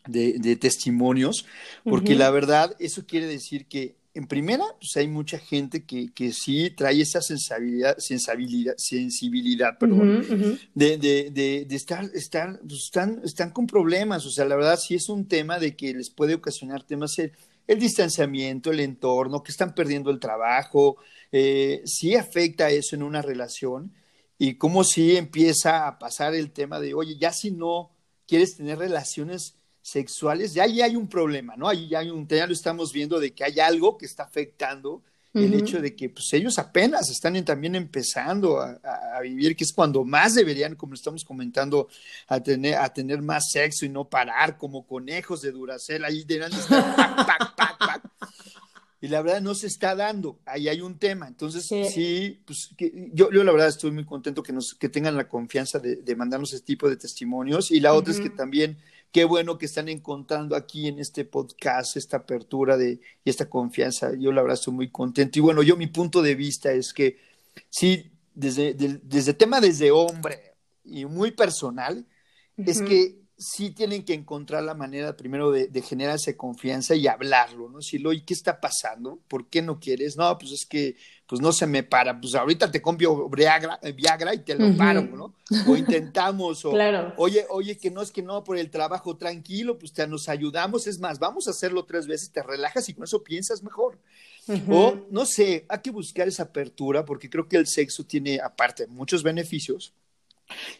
[0.06, 1.46] de, testimonios,
[1.84, 6.32] porque la verdad eso quiere decir que en primera, pues hay mucha gente que, que
[6.32, 11.30] sí trae esa sensibilidad, sensibilidad, sensibilidad perdón, De, de,
[11.68, 14.24] de, estar, estar pues están, están con problemas.
[14.24, 17.32] O sea, la verdad sí es un tema de que les puede ocasionar temas el,
[17.66, 20.96] el distanciamiento, el entorno, que están perdiendo el trabajo,
[21.32, 23.92] eh, sí afecta eso en una relación
[24.38, 27.90] y como si empieza a pasar el tema de, oye, ya si no
[28.26, 31.68] quieres tener relaciones sexuales, ya ahí hay un problema, ¿no?
[31.68, 35.02] Ahí ya, hay un, ya lo estamos viendo de que hay algo que está afectando
[35.32, 40.02] el hecho de que pues, ellos apenas están también empezando a, vivir, que es cuando
[40.02, 41.88] más deberían, como estamos comentando,
[42.26, 46.58] a tener, a tener más sexo y no parar como conejos de Duracel, ahí deberían
[46.58, 46.82] estar
[49.02, 51.28] Y la verdad no se está dando, ahí hay un tema.
[51.28, 52.70] Entonces, sí, pues
[53.12, 56.16] yo, yo la verdad estoy muy contento que, nos, que tengan la confianza de, de
[56.16, 57.70] mandarnos este tipo de testimonios.
[57.70, 58.78] Y la otra es que también
[59.12, 64.12] qué bueno que están encontrando aquí en este podcast esta apertura de, y esta confianza.
[64.18, 65.38] Yo la verdad estoy muy contento.
[65.38, 67.18] Y bueno, yo mi punto de vista es que
[67.70, 72.06] sí, desde, desde tema desde hombre y muy personal,
[72.56, 77.68] es que sí tienen que encontrar la manera primero de, de generarse confianza y hablarlo,
[77.68, 77.78] ¿no?
[77.78, 79.20] Decirlo, ¿y qué está pasando?
[79.28, 80.16] ¿Por qué no quieres?
[80.16, 84.34] No, pues es que pues no se me para, pues ahorita te compro Viagra, Viagra
[84.34, 85.34] y te lo paro, ¿no?
[85.66, 86.72] O intentamos, o
[87.16, 90.86] oye, oye, que no es que no, por el trabajo tranquilo, pues te nos ayudamos,
[90.86, 93.98] es más, vamos a hacerlo tres veces, te relajas y con eso piensas mejor.
[94.70, 98.86] O, no sé, hay que buscar esa apertura porque creo que el sexo tiene, aparte,
[98.86, 99.92] muchos beneficios,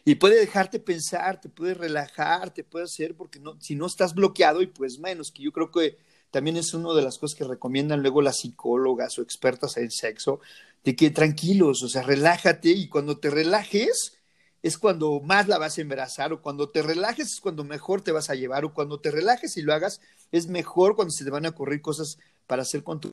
[0.05, 4.13] y puede dejarte pensar, te puede relajar, te puede hacer, porque no, si no estás
[4.13, 5.97] bloqueado, y pues menos, que yo creo que
[6.31, 10.39] también es una de las cosas que recomiendan luego las psicólogas o expertas en sexo,
[10.83, 14.17] de que tranquilos, o sea, relájate y cuando te relajes
[14.63, 18.11] es cuando más la vas a embarazar o cuando te relajes es cuando mejor te
[18.11, 21.29] vas a llevar o cuando te relajes y lo hagas es mejor cuando se te
[21.29, 23.11] van a ocurrir cosas para hacer con tu...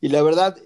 [0.00, 0.56] Y la verdad,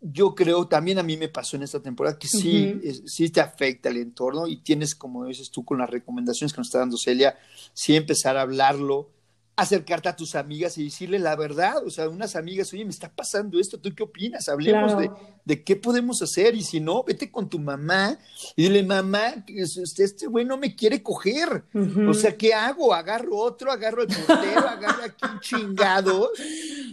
[0.00, 3.88] yo creo, también a mí me pasó en esta temporada que sí, sí te afecta
[3.88, 7.38] el entorno y tienes, como dices tú, con las recomendaciones que nos está dando Celia,
[7.72, 9.10] sí empezar a hablarlo,
[9.56, 13.08] acercarte a tus amigas y decirle la verdad, o sea, unas amigas, oye, me está
[13.08, 14.50] pasando esto, ¿tú qué opinas?
[14.50, 15.10] Hablemos de,
[15.46, 18.18] de, qué podemos hacer y si no, vete con tu mamá
[18.54, 21.64] y dile, mamá, este, este güey no me quiere coger,
[22.06, 22.92] o sea, ¿qué hago?
[22.92, 26.30] Agarro otro, agarro el portero, agarro aquí un chingado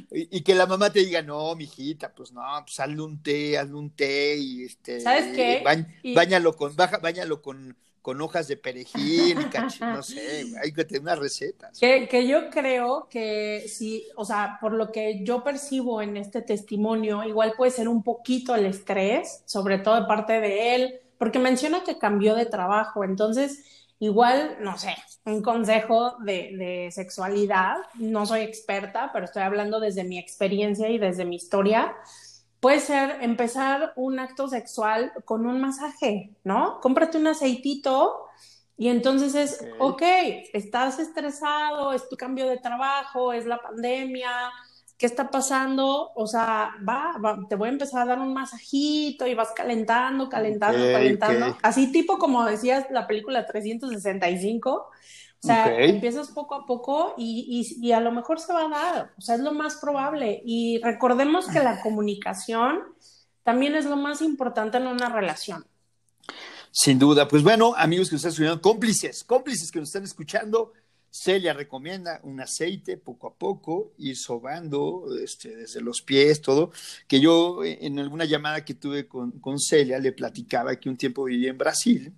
[0.10, 3.76] y, que la mamá te diga, no, mijita, pues no, pues hazle un té, hazle
[3.76, 5.64] un té y este, ¿sabes qué?
[6.16, 9.38] Bañalo con, baja, bañalo con con hojas de perejil,
[9.80, 11.80] no sé, hay que tener unas recetas.
[11.80, 16.42] Que, que, yo creo que sí, o sea, por lo que yo percibo en este
[16.42, 21.40] testimonio, igual puede ser un poquito el estrés, sobre todo de parte de él, porque
[21.40, 23.64] menciona que cambió de trabajo, entonces
[24.00, 30.20] igual, no sé, un consejo de sexualidad, no soy experta, pero estoy hablando desde mi
[30.20, 31.96] experiencia y desde mi historia
[32.64, 36.80] Puede ser empezar un acto sexual con un masaje, ¿no?
[36.80, 38.28] Cómprate un aceitito
[38.78, 40.02] y entonces es, ok,
[40.54, 44.32] estás estresado, es tu cambio de trabajo, es la pandemia,
[44.98, 46.14] ¿qué está pasando?
[46.16, 47.14] O sea, va,
[47.50, 51.58] te voy a empezar a dar un masajito y vas calentando, calentando, calentando.
[51.62, 54.90] Así tipo como decías la película 365,
[55.44, 59.14] o sea, empiezas poco a poco y, y, a lo mejor se va a dar,
[59.18, 60.42] o sea, es lo más probable.
[60.46, 62.80] Y recordemos que la comunicación
[63.44, 65.66] también es lo más importante en una relación.
[66.72, 70.72] Sin duda, pues bueno, amigos que nos están escuchando, cómplices, cómplices que nos están escuchando,
[71.12, 76.72] Celia recomienda un aceite poco a poco, ir sobando este, desde los pies, todo,
[77.06, 81.26] que yo en alguna llamada que tuve con, con Celia le platicaba que un tiempo
[81.26, 82.14] vivía en Brasil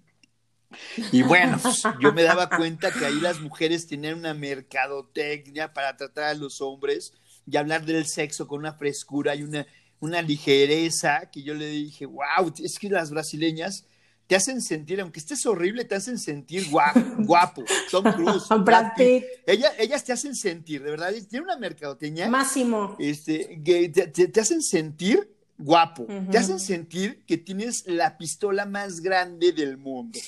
[1.11, 5.95] y bueno, pues, yo me daba cuenta que ahí las mujeres tenían una mercadotecnia para
[5.95, 7.13] tratar a los hombres
[7.45, 9.65] y hablar del sexo con una frescura y una,
[9.99, 13.85] una ligereza que yo le dije, wow, es que las brasileñas
[14.27, 17.63] te hacen sentir, aunque estés horrible, te hacen sentir guapo, guapo.
[17.91, 19.23] Tom Cruise, Brad Pitt.
[19.45, 22.27] ellas te hacen sentir, de verdad, tiene una mercadotecnia.
[22.27, 22.95] Máximo.
[22.97, 29.77] Este, te hacen sentir guapo, te hacen sentir que tienes la pistola más grande del
[29.77, 30.19] mundo,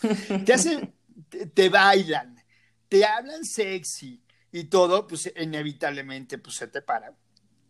[0.45, 0.93] te hacen,
[1.53, 2.35] te, bailan,
[2.87, 7.13] te hablan sexy y todo, pues inevitablemente pues se te para,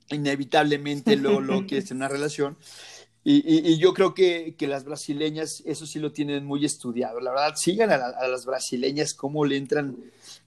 [0.10, 2.58] inevitablemente lo, lo quieres en una relación.
[3.30, 7.20] Y, yo creo que, las brasileñas, eso sí lo tienen muy estudiado.
[7.20, 9.98] La verdad, sigan a, las brasileñas cómo le entran,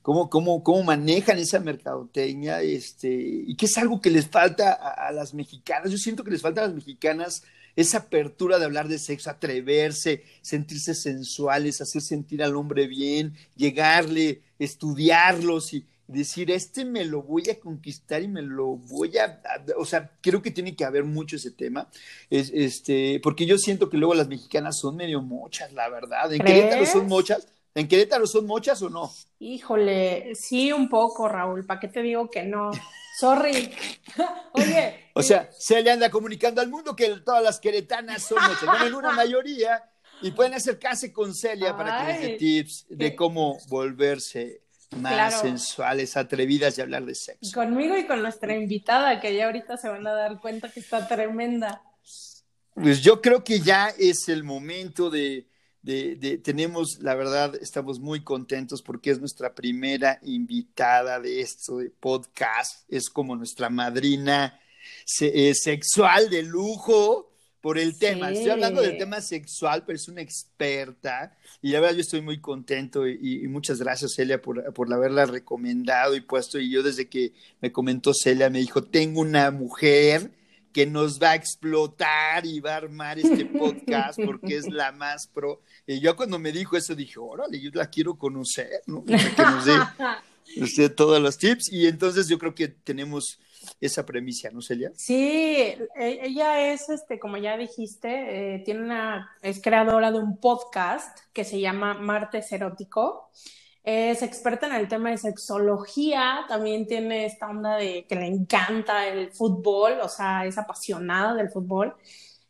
[0.03, 5.13] cómo, cómo, cómo manejan esa mercadotecnia, este, y que es algo que les falta a,
[5.13, 5.91] las mexicanas.
[5.91, 7.43] Yo siento que les falta a las mexicanas
[7.77, 14.43] esa apertura de hablar de sexo, atreverse, sentirse sensuales, hacer sentir al hombre bien, llegarle,
[14.59, 19.41] estudiarlos y, decir, este me lo voy a conquistar y me lo voy a,
[19.79, 21.89] o sea, creo que tiene que haber mucho ese tema,
[22.29, 26.43] es, este, porque yo siento que luego las mexicanas son medio mochas, la verdad, ¿en
[26.43, 27.47] Querétaro son mochas?
[27.75, 29.13] ¿En Querétaro son mochas o no?
[29.39, 32.71] Híjole, sí un poco, Raúl, ¿para qué te digo que no?
[33.19, 33.73] Sorry.
[34.53, 35.07] Oye.
[35.13, 38.87] O sea, se le anda comunicando al mundo que todas las queretanas son mochas, bueno,
[38.87, 39.85] en una mayoría,
[40.23, 44.63] y pueden acercarse con Celia para que les dé tips de cómo volverse
[44.97, 47.53] más sensuales, atrevidas y hablar de sexo.
[47.53, 51.07] Conmigo y con nuestra invitada, que ya ahorita se van a dar cuenta que está
[51.07, 51.83] tremenda.
[52.75, 55.50] Pues yo creo que ya es el momento de,
[55.83, 61.91] de, tenemos, la verdad, estamos muy contentos porque es nuestra primera invitada de esto de
[61.91, 64.61] podcast, es como nuestra madrina
[65.21, 68.31] eh, sexual de lujo por el tema.
[68.31, 71.37] Estoy hablando del tema sexual, pero es una experta.
[71.63, 76.15] Y la verdad, yo estoy muy contento y, muchas gracias, Celia, por, por, haberla recomendado
[76.15, 76.59] y puesto.
[76.59, 80.31] Y yo, desde que me comentó Celia, me dijo: Tengo una mujer
[80.73, 85.27] que nos va a explotar y va a armar este podcast porque es la más
[85.27, 85.63] pro.
[85.87, 89.05] Y yo cuando me dijo eso dije, órale, yo la quiero conocer, ¿no?
[89.05, 89.75] que nos dé
[90.61, 91.73] usted todos los tips.
[91.73, 93.39] Y entonces yo creo que tenemos
[93.81, 94.91] esa premisa, ¿no, Celia?
[94.97, 100.39] Sí, e, ella es, este, como ya dijiste, eh, tiene una, es creadora de un
[100.39, 103.31] podcast que se llama Martes Erótico.
[103.83, 109.07] Es experta en el tema de sexología, también tiene esta onda de que le encanta
[109.09, 111.95] el fútbol, o sea, es apasionada del fútbol.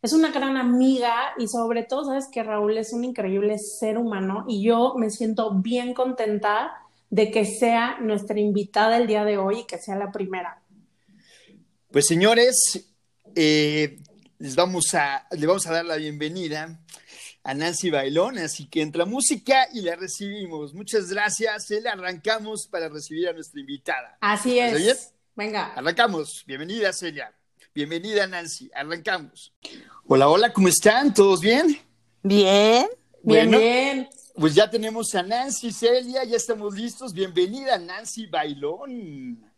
[0.01, 4.45] Es una gran amiga y sobre todo, sabes que Raúl es un increíble ser humano
[4.47, 6.71] y yo me siento bien contenta
[7.09, 10.61] de que sea nuestra invitada el día de hoy y que sea la primera.
[11.91, 12.87] Pues señores,
[13.35, 13.99] eh,
[14.39, 16.79] les vamos a, le vamos a dar la bienvenida
[17.43, 20.73] a Nancy Bailón, así que entra música y la recibimos.
[20.73, 24.17] Muchas gracias, le arrancamos para recibir a nuestra invitada.
[24.21, 25.13] Así es.
[25.35, 25.73] Venga.
[25.73, 26.43] Arrancamos.
[26.45, 27.33] Bienvenida, Celia.
[27.73, 28.69] Bienvenida, Nancy.
[28.75, 29.53] Arrancamos.
[30.05, 31.13] Hola, hola, ¿cómo están?
[31.13, 31.79] ¿Todos bien?
[32.21, 32.87] Bien.
[33.23, 34.09] bien, bien.
[34.35, 37.13] Pues ya tenemos a Nancy, Celia, ya estamos listos.
[37.13, 39.51] Bienvenida, Nancy Bailón.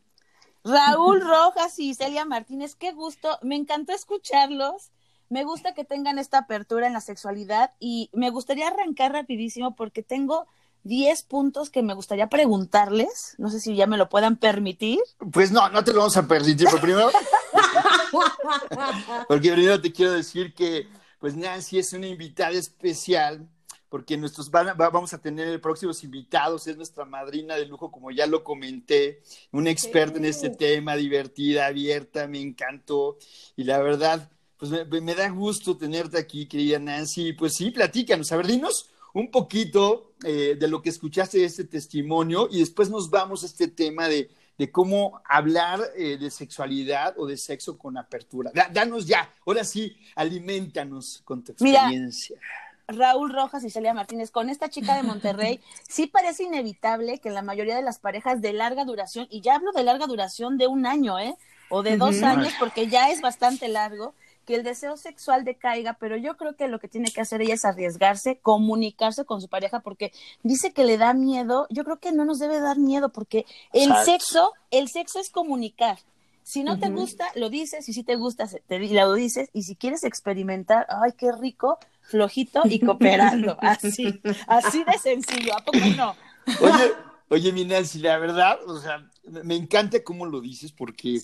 [0.63, 4.92] Raúl Rojas y Celia Martínez, qué gusto, me encantó escucharlos.
[5.33, 10.03] Me gusta que tengan esta apertura en la sexualidad y me gustaría arrancar rapidísimo porque
[10.03, 10.45] tengo
[10.83, 13.33] 10 puntos que me gustaría preguntarles.
[13.39, 14.99] No sé si ya me lo puedan permitir.
[15.31, 17.11] Pues no, no te lo vamos a permitir, pero primero.
[19.27, 23.49] porque primero te quiero decir que, pues Nancy es una invitada especial
[23.89, 28.43] porque nuestros vamos a tener próximos invitados, es nuestra madrina de lujo, como ya lo
[28.43, 33.19] comenté, una experta en este tema, divertida, abierta, me encantó,
[33.55, 34.31] y la verdad,
[34.69, 39.29] pues me, da gusto tenerte aquí, querida Nancy, pues sí, platícanos, a ver, dinos un
[39.29, 43.67] poquito eh, de lo que escuchaste de este testimonio, y después nos vamos a este
[43.67, 44.29] tema de,
[44.71, 48.53] cómo hablar eh, de sexualidad o de sexo con apertura.
[48.71, 52.37] danos ya, ahora sí, alimentanos con tu experiencia.
[52.87, 57.41] Raúl Rojas y Celia Martínez, con esta chica de Monterrey, sí parece inevitable que la
[57.41, 60.85] mayoría de las parejas de larga duración, y ya hablo de larga duración de un
[60.85, 61.35] año, ¿eh?
[61.69, 64.13] O de dos años, porque ya es bastante largo,
[64.45, 67.53] que el deseo sexual decaiga, pero yo creo que lo que tiene que hacer ella
[67.53, 70.11] es arriesgarse, comunicarse con su pareja, porque
[70.43, 73.93] dice que le da miedo, yo creo que no nos debe dar miedo, porque el
[74.05, 75.97] sexo, el sexo es comunicar.
[76.43, 79.75] Si no te gusta, lo dices, y si te gusta, te lo dices, y si
[79.77, 86.15] quieres experimentar, ay, qué rico, flojito y cooperando, así, así de sencillo, ¿a poco no?
[86.59, 86.91] Oye,
[87.29, 91.19] oye, mi Nancy, la verdad, o sea, me encanta cómo lo dices, porque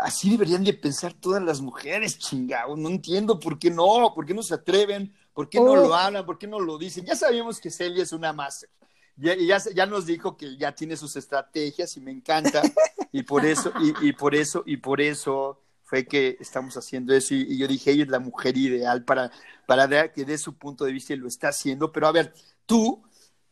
[0.00, 4.34] así deberían de pensar todas las mujeres, chingados, no entiendo por qué no, por qué
[4.34, 7.04] no se atreven, por qué no lo hablan, por qué no lo dicen.
[7.04, 8.70] Ya sabíamos que Celia es una máster,
[9.16, 12.62] ya, ya, ya, nos dijo que ya tiene sus estrategias y me encanta,
[13.12, 17.32] y por eso, y, y por eso, y por eso fue que estamos haciendo eso.
[17.34, 19.30] Y, yo dije, ella es la mujer ideal para,
[19.66, 21.92] para que dé su punto de vista y lo está haciendo.
[21.92, 22.34] Pero a ver,
[22.66, 23.02] tú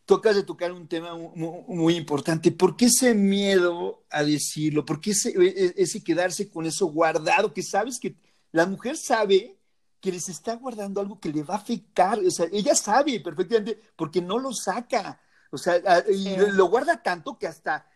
[0.05, 2.51] tocas de tocar un tema muy, importante.
[2.53, 4.85] ¿Por qué ese miedo a decirlo?
[4.85, 7.53] ¿Por qué ese, e, ese, quedarse con eso guardado?
[7.53, 8.17] Que sabes que
[8.53, 9.59] la mujer sabe
[10.01, 12.19] que les está guardando algo que le va a afectar.
[12.19, 15.21] O sea, ella sabe perfectamente porque no lo saca.
[15.51, 17.87] O sea, y lo guarda tanto que hasta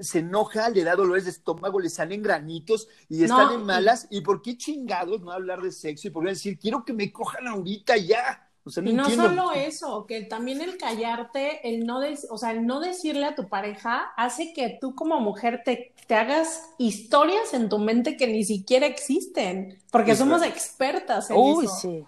[0.00, 4.06] se enoja, le da dolores de estómago, le salen granitos y está de malas.
[4.10, 6.08] ¿Y por qué chingados no hablar de sexo?
[6.08, 8.50] Y por qué decir, quiero que me cojan ahorita ya.
[8.66, 12.00] O sea, no y no solo eso, que también el callarte, el no,
[12.30, 16.14] o sea, el no decirle a tu pareja hace que tú como mujer te, te
[16.14, 21.74] hagas historias en tu mente que ni siquiera existen, porque somos expertas en Uy, eso.
[21.76, 22.04] sí.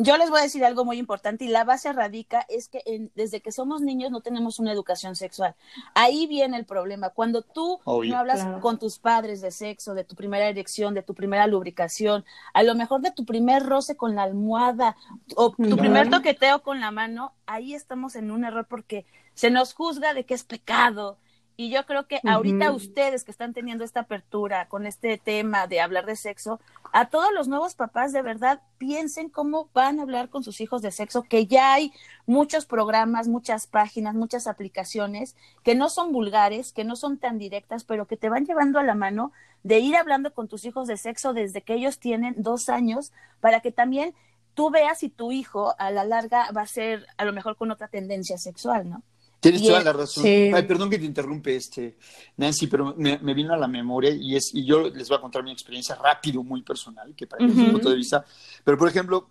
[0.00, 3.40] Yo les voy a decir algo muy importante y la base radica es que desde
[3.40, 5.56] que somos niños no tenemos una educación sexual.
[5.94, 7.10] Ahí viene el problema.
[7.10, 11.14] Cuando tú no hablas con tus padres de sexo, de tu primera erección, de tu
[11.14, 14.96] primera lubricación, a lo mejor de tu primer roce con la almohada
[15.34, 19.74] o tu primer toqueteo con la mano, ahí estamos en un error porque se nos
[19.74, 21.18] juzga de que es pecado,
[21.60, 25.80] y yo creo que ahorita ustedes que están teniendo esta apertura con este tema de
[25.80, 26.60] hablar de sexo,
[26.92, 30.82] a todos los nuevos papás de verdad piensen cómo van a hablar con sus hijos
[30.82, 31.92] de sexo, que ya hay
[32.26, 37.82] muchos programas, muchas páginas, muchas aplicaciones que no son vulgares, que no son tan directas,
[37.82, 39.32] pero que te van llevando a la mano
[39.64, 43.58] de ir hablando con tus hijos de sexo desde que ellos tienen dos años, para
[43.58, 44.14] que también
[44.54, 47.72] tú veas si tu hijo a la larga va a ser a lo mejor con
[47.72, 49.02] otra tendencia sexual, ¿no?
[49.40, 50.24] Tienes toda la razón.
[50.26, 51.96] Ay, perdón que te interrumpe, este,
[52.36, 55.44] Nancy, pero me, vino a la memoria y es, y yo les voy a contar
[55.44, 58.24] mi experiencia rápido, muy personal, que para mi punto de vista.
[58.64, 59.30] Pero, por ejemplo,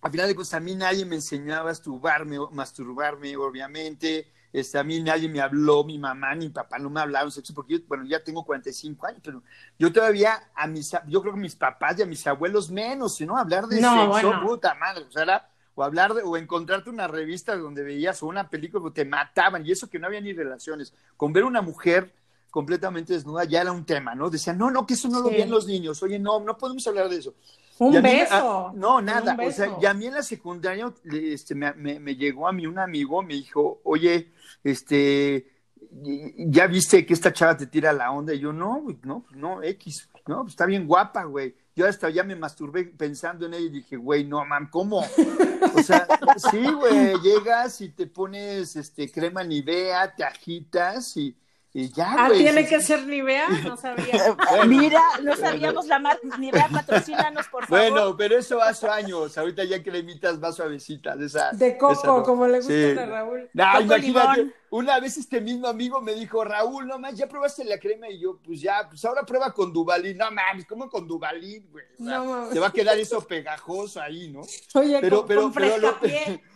[0.00, 4.32] al final de cuentas, a mí nadie me enseñaba a masturbarme, masturbarme, obviamente.
[4.50, 7.52] este, a mí nadie me habló, mi mamá ni mi papá no me hablaron sexo,
[7.52, 9.42] porque yo, bueno, ya tengo 45 años, pero
[9.78, 13.36] yo todavía a mis, yo creo que mis papás y a mis abuelos menos, ¿no?
[13.36, 17.82] Hablar de sexo, puta madre, o sea, o hablar de, o encontrarte una revista donde
[17.82, 20.94] veías o una película te mataban, y eso que no había ni relaciones.
[21.16, 22.12] Con ver una mujer
[22.50, 24.30] completamente desnuda ya era un tema, ¿no?
[24.30, 27.08] Decían, no, no, que eso no lo ven los niños, oye, no, no podemos hablar
[27.08, 27.34] de eso.
[27.78, 28.72] Un beso.
[28.76, 29.36] no, nada.
[29.44, 32.78] O sea, ya a mí en la secundaria este, me, me, llegó a mí un
[32.78, 34.30] amigo, me dijo, oye,
[34.62, 35.48] este,
[36.02, 38.34] ya viste que esta chava te tira la onda.
[38.34, 41.54] Y yo, no, no, no, X, no, pues está bien guapa, güey.
[41.76, 45.04] Yo hasta ya me masturbé pensando en ella y dije, güey, no, mam, ¿cómo?
[45.74, 46.06] O sea,
[46.50, 51.36] sí, güey, llegas y te pones este crema Nivea, te agitas y
[51.76, 54.36] y ya, ah, tiene que ser Nivea, no sabía.
[54.64, 57.90] Mira, no sabíamos la marca Nivea, patrocínanos, por favor.
[57.90, 61.20] Bueno, pero eso hace años, ahorita ya que le imitas más suavecitas.
[61.20, 63.50] Esa, de coco, como le gusta a Raúl.
[63.52, 67.78] No, imagínate, una vez este mismo amigo me dijo, Raúl, no más, ya probaste la
[67.78, 70.16] crema, y yo, pues ya, pues ahora prueba con Dubalín.
[70.16, 71.86] No mames, ¿cómo con Dubalín, güey?
[71.98, 72.50] no mames.
[72.50, 74.42] Te va a quedar eso pegajoso ahí, ¿no?
[74.74, 75.98] Oye, pero, pero, pero,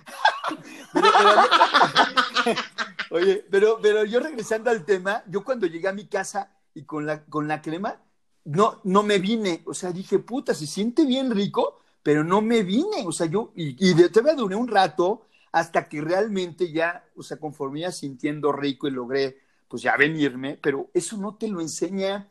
[3.11, 7.07] Oye, pero, pero yo regresando al tema, yo cuando llegué a mi casa y con
[7.07, 8.01] la, con la crema,
[8.45, 9.63] no, no me vine.
[9.67, 13.05] O sea, dije, puta, se siente bien rico, pero no me vine.
[13.07, 17.23] O sea, yo, y, y de, todavía duré un rato hasta que realmente ya, o
[17.23, 21.61] sea, conforme iba sintiendo rico y logré, pues ya venirme, pero eso no te lo
[21.61, 22.29] enseña.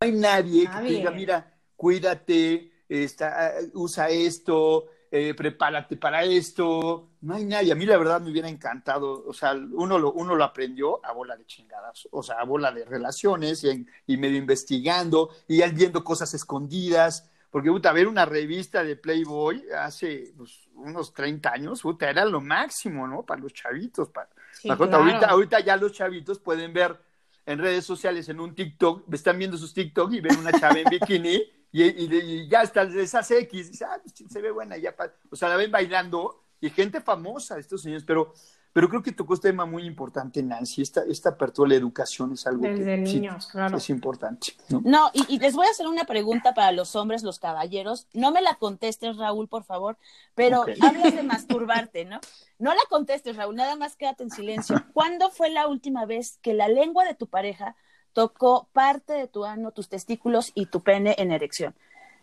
[0.00, 7.08] No hay nadie que te diga, mira, cuídate, esta, usa esto, eh, prepárate para esto.
[7.22, 7.72] No hay nadie.
[7.72, 9.24] A mí la verdad me hubiera encantado.
[9.26, 12.72] O sea, uno lo, uno lo aprendió a bola de chingadas, o sea, a bola
[12.72, 17.30] de relaciones y, medio investigando y viendo cosas escondidas.
[17.50, 22.42] Porque, puta, ver una revista de Playboy hace pues, unos 30 años, puta, era lo
[22.42, 23.24] máximo, ¿no?
[23.24, 24.10] Para los chavitos.
[24.10, 24.28] Para,
[24.68, 27.00] ahorita, ahorita ya los chavitos pueden ver
[27.46, 30.90] en redes sociales, en un TikTok, están viendo sus TikTok y ven una chava en
[30.90, 34.94] bikini y, ya hasta les hace X, dice, ah, pues, se ve buena, ya,
[35.30, 38.32] o sea, la ven bailando y gente famosa, estos señores, pero,
[38.72, 42.32] pero creo que tocó este tema muy importante, Nancy, esta, esta apertura de la educación
[42.32, 43.76] es algo Desde niños, claro.
[43.76, 44.54] es importante.
[44.82, 48.40] No, y, les voy a hacer una pregunta para los hombres, los caballeros, no me
[48.40, 49.98] la contestes, Raúl, por favor,
[50.34, 52.20] pero hablas de masturbarte, ¿no?
[52.58, 54.76] No la contestes, Raúl, nada más quédate en silencio.
[54.94, 57.76] ¿Cuándo fue la última vez que la lengua de tu pareja
[58.12, 61.74] tocó parte de tu ano, tus testículos y tu pene en erección.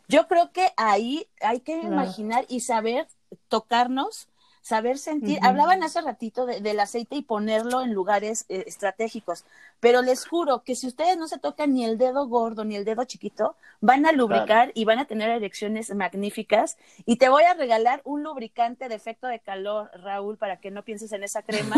[0.08, 3.08] Yo creo que ahí hay que imaginar y saber
[3.48, 4.28] tocarnos
[4.66, 5.38] saber sentir.
[5.44, 9.46] Hablaban hace ratito del aceite y ponerlo en lugares eh, estratégicos,
[9.80, 12.84] pero les juro que si ustedes no se tocan ni el dedo gordo ni el
[12.84, 16.78] dedo chiquito, van a lubricar y van a tener erecciones magníficas.
[17.06, 20.82] Y te voy a regalar un lubricante de efecto de calor, Raúl, para que no
[20.82, 21.76] pienses en esa crema.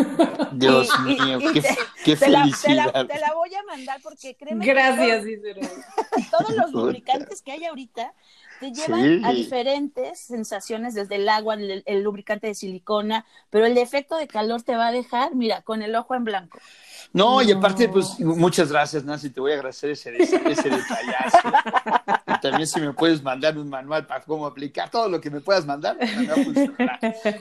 [0.54, 1.40] Dios mío,
[2.06, 3.06] qué, felicidad.
[3.06, 4.66] Te la, voy a mandar porque créeme.
[4.66, 5.26] Gracias,
[6.32, 8.14] todos los lubricantes que hay ahorita
[8.60, 14.16] te llevan a diferentes sensaciones, desde el agua, el, lubricante de silicona, pero el efecto
[14.18, 16.60] de calor te va a dejar, mira, con el ojo en blanco.
[17.14, 21.38] No, y aparte, pues muchas gracias, Nancy, te voy a agradecer ese, ese detallazo.
[22.28, 25.41] y también si me puedes mandar un manual para cómo aplicar todo lo que me
[25.41, 25.97] puedas mandar,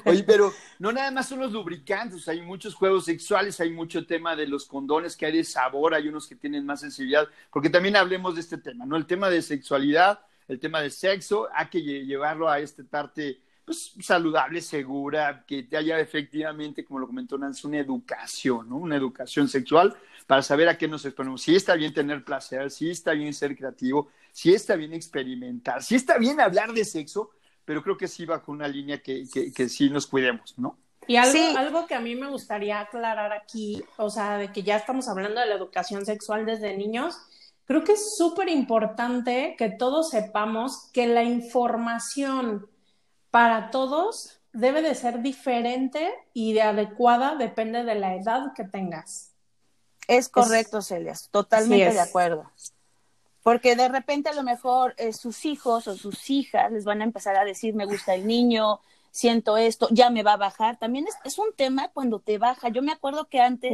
[0.04, 4.36] Oye, pero no nada más son los lubricantes, hay muchos juegos sexuales, hay mucho tema
[4.36, 7.96] de los condones que hay de sabor, hay unos que tienen más sensibilidad, porque también
[7.96, 8.96] hablemos de este tema, ¿no?
[8.96, 13.94] El tema de sexualidad el tema del sexo, hay que llevarlo a esta parte pues,
[14.00, 18.76] saludable, segura, que te haya efectivamente, como lo comentó Nancy, una educación, ¿no?
[18.76, 21.42] Una educación sexual para saber a qué nos exponemos.
[21.42, 25.96] Si está bien tener placer, si está bien ser creativo, si está bien experimentar, si
[25.96, 27.30] está bien hablar de sexo,
[27.64, 30.78] pero creo que sí bajo una línea que, que, sí nos cuidemos, ¿no?
[31.08, 34.76] Y algo, algo que a mí me gustaría aclarar aquí, o sea, de que ya
[34.76, 37.16] estamos hablando de la educación sexual desde niños,
[37.66, 42.68] Creo que es súper importante que todos sepamos que la información
[43.30, 49.32] para todos debe de ser diferente y de adecuada, depende de la edad que tengas.
[50.08, 52.50] Es correcto, Celia, totalmente de acuerdo.
[53.42, 57.04] Porque de repente a lo mejor eh, sus hijos o sus hijas les van a
[57.04, 58.80] empezar a decir me gusta el niño,
[59.16, 60.76] siento esto, ya me va a bajar.
[60.76, 62.68] También es, un tema cuando te baja.
[62.68, 63.72] Yo me acuerdo que antes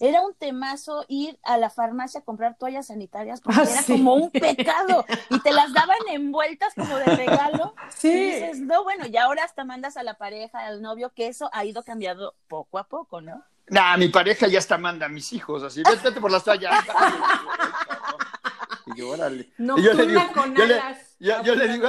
[0.00, 4.14] era un temazo ir a la farmacia a comprar toallas sanitarias porque ah, era como
[4.14, 7.74] un pecado y te las daban envueltas como de regalo.
[7.90, 8.08] Sí.
[8.08, 11.50] Y dices, no, bueno, y ahora hasta mandas a la pareja, al novio, que eso
[11.52, 13.44] ha ido cambiando poco a poco, ¿no?
[13.68, 16.72] Nah, mi pareja ya hasta manda a mis hijos, así, vete por las toallas.
[18.86, 19.50] y yo, órale.
[19.58, 21.86] No, yo le digo, con alas yo, le digo,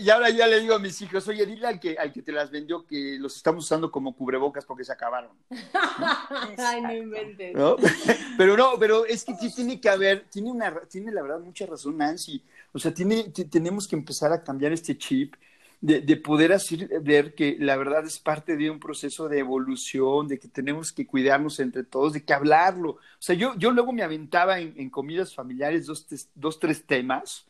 [0.00, 2.32] y ahora ya le digo a mis hijos, oye, dile al que, al que te
[2.32, 5.30] las vendió que los estamos usando como cubrebocas porque se acabaron.
[6.58, 7.54] Ay, no inventes.
[8.36, 11.96] Pero no, pero es que tiene que haber, tiene una, tiene la verdad mucha razón
[11.96, 12.42] Nancy.
[12.72, 15.34] O sea, tiene, tenemos que empezar a cambiar este chip
[15.80, 20.28] de, de, poder hacer ver que la verdad es parte de un proceso de evolución,
[20.28, 22.90] de que tenemos que cuidarnos entre todos, de que hablarlo.
[22.90, 27.45] O sea, yo, yo luego me aventaba en, en comidas familiares dos, dos tres temas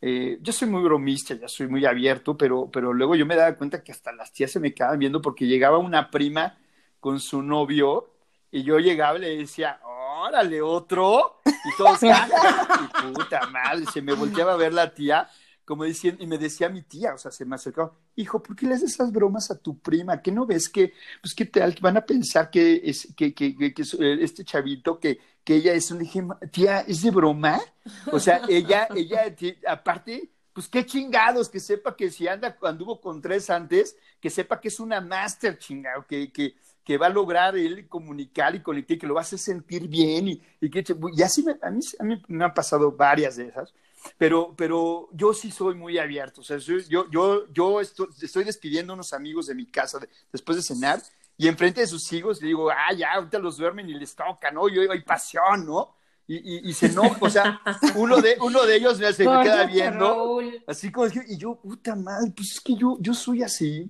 [0.00, 3.56] eh, yo soy muy bromista, ya soy muy abierto, pero, pero luego yo me daba
[3.56, 6.58] cuenta que hasta las tías se me quedaban viendo porque llegaba una prima
[7.00, 8.10] con su novio
[8.50, 14.14] y yo llegaba y le decía, órale, otro, y todos, y puta madre, se me
[14.14, 15.28] volteaba a ver la tía
[15.66, 18.66] como diciendo, y me decía mi tía, o sea, se me acercaba, hijo, ¿por qué
[18.66, 20.22] le haces esas bromas a tu prima?
[20.22, 23.82] ¿Qué no ves que, pues, que te van a pensar que es, que, que, que,
[23.82, 27.60] eh, este chavito, que, que ella es un, dije, tía, ¿es de broma?
[28.10, 29.32] O sea, ella, ella,
[29.68, 34.60] aparte, pues qué chingados, que sepa que si anda, anduvo con tres antes, que sepa
[34.60, 38.98] que es una máster chingado, que, que, que va a lograr él comunicar y conectar,
[38.98, 40.84] que lo va a hacer sentir bien y, y que,
[41.14, 43.72] y así me, a, mí, a mí me han pasado varias de esas
[44.18, 46.40] pero, pero yo sí soy muy abierto.
[46.40, 46.78] O sea, yo,
[47.10, 49.98] yo, yo estoy, estoy despidiendo a unos amigos de mi casa
[50.32, 51.02] después de cenar
[51.38, 54.50] y enfrente de sus hijos le digo, ah, ya, ahorita los duermen y les toca,
[54.50, 54.68] ¿no?
[54.68, 55.96] Yo hay pasión, ¿no?
[56.28, 57.60] Y, y, se enoja, o sea,
[57.94, 61.94] uno de, uno de ellos me, se me queda viendo, así como, y yo, puta
[61.94, 63.88] madre, pues es que yo, yo soy así.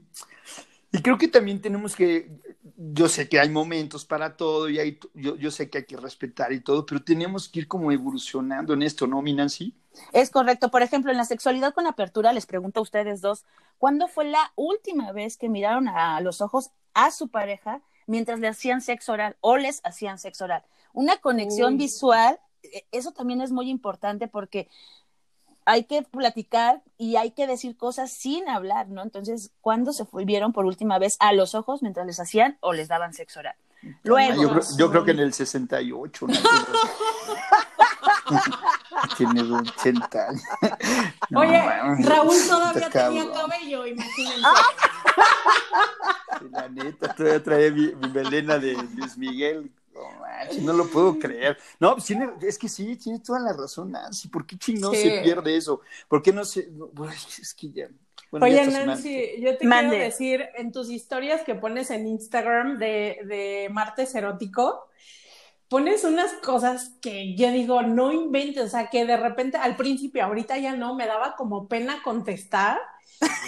[0.92, 2.30] Y creo que también tenemos que,
[2.76, 5.96] yo sé que hay momentos para todo y hay, yo, yo sé que hay que
[5.96, 9.74] respetar y todo, pero tenemos que ir como evolucionando en esto, ¿no, mi Nancy?
[10.12, 10.70] Es correcto.
[10.70, 13.44] Por ejemplo, en la sexualidad con apertura, les pregunto a ustedes dos,
[13.78, 18.48] ¿cuándo fue la última vez que miraron a los ojos a su pareja mientras le
[18.48, 20.62] hacían sexo oral o les hacían sexo oral?
[20.92, 24.68] Una conexión visual, e, eso también es muy importante porque
[25.66, 29.02] hay que platicar y hay que decir cosas sin hablar, ¿no?
[29.02, 32.88] Entonces, ¿cuándo se vieron por última vez a los ojos mientras les hacían o les
[32.88, 33.56] daban sexo oral?
[34.04, 34.60] Luego.
[34.78, 36.26] Yo, creo, que en el 68.
[39.16, 40.42] Tiene 80 años.
[41.34, 41.62] Oye,
[42.00, 44.40] Raúl todavía tenía cabello, imagínense.
[46.50, 49.70] la neta, todavía trae mi, melena de Luis Miguel.
[50.60, 51.58] No, lo puedo creer.
[51.80, 52.10] No, pues
[52.42, 54.28] es que sí, tiene toda la razón, Nancy.
[54.28, 55.80] ¿Por qué chino se pierde eso?
[56.08, 56.68] ¿Por qué no se.?
[57.40, 57.88] es que ya.
[58.30, 63.68] Oye, Nancy, yo te quiero decir en tus historias que pones en Instagram de, de
[63.70, 64.88] martes erótico,
[65.68, 70.24] pones unas cosas que yo digo, no inventes, o sea, que de repente al principio,
[70.24, 72.78] ahorita ya no, me daba como pena contestar.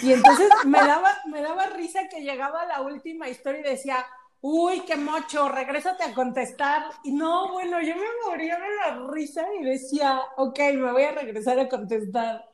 [0.01, 4.05] Y entonces me daba, me daba risa que llegaba la última historia y decía,
[4.41, 6.83] uy, qué mocho, regrésate a contestar.
[7.03, 11.11] Y no, bueno, yo me moría de la risa y decía, ok, me voy a
[11.11, 12.45] regresar a contestar.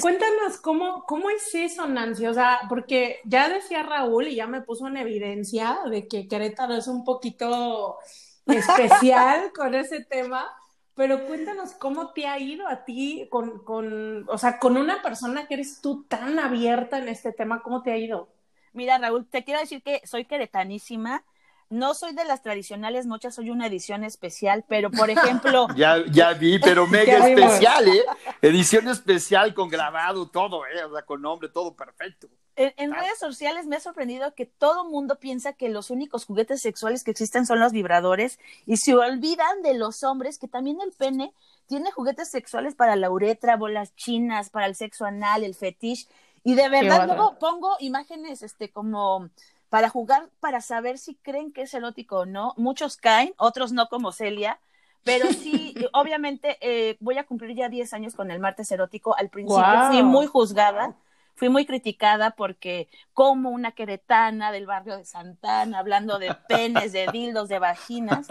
[0.00, 4.62] Cuéntanos cómo, cómo es eso, Nancy, o sea, porque ya decía Raúl y ya me
[4.62, 7.98] puso en evidencia de que Querétaro es un poquito
[8.46, 10.46] especial con ese tema,
[10.94, 15.46] pero cuéntanos cómo te ha ido a ti con, con, o sea, con una persona
[15.48, 18.33] que eres tú tan abierta en este tema, ¿cómo te ha ido?
[18.74, 21.24] Mira, Raúl, te quiero decir que soy queretanísima.
[21.70, 25.68] No soy de las tradicionales muchas, soy una edición especial, pero por ejemplo.
[25.74, 28.04] ya, ya vi, pero mega especial, ¿eh?
[28.42, 30.84] Edición especial con grabado, todo, ¿eh?
[30.84, 32.28] O sea, con nombre, todo perfecto.
[32.56, 37.02] En, redes sociales me ha sorprendido que todo mundo piensa que los únicos juguetes sexuales
[37.02, 41.32] que existen son los vibradores y se olvidan de los hombres que también el pene
[41.66, 46.06] tiene juguetes sexuales para la uretra, bolas chinas, para el sexo anal, el fetiche.
[46.44, 49.28] Y de verdad luego pongo imágenes este como
[49.70, 52.54] para jugar, para saber si creen que es erótico o no.
[52.56, 54.60] Muchos caen, otros no como Celia.
[55.02, 59.16] Pero sí, obviamente eh, voy a cumplir ya 10 años con el martes erótico.
[59.16, 60.94] Al principio fui muy juzgada
[61.34, 67.06] fui muy criticada porque como una queretana del barrio de Santana, hablando de penes, de
[67.12, 68.26] dildos, de vaginas,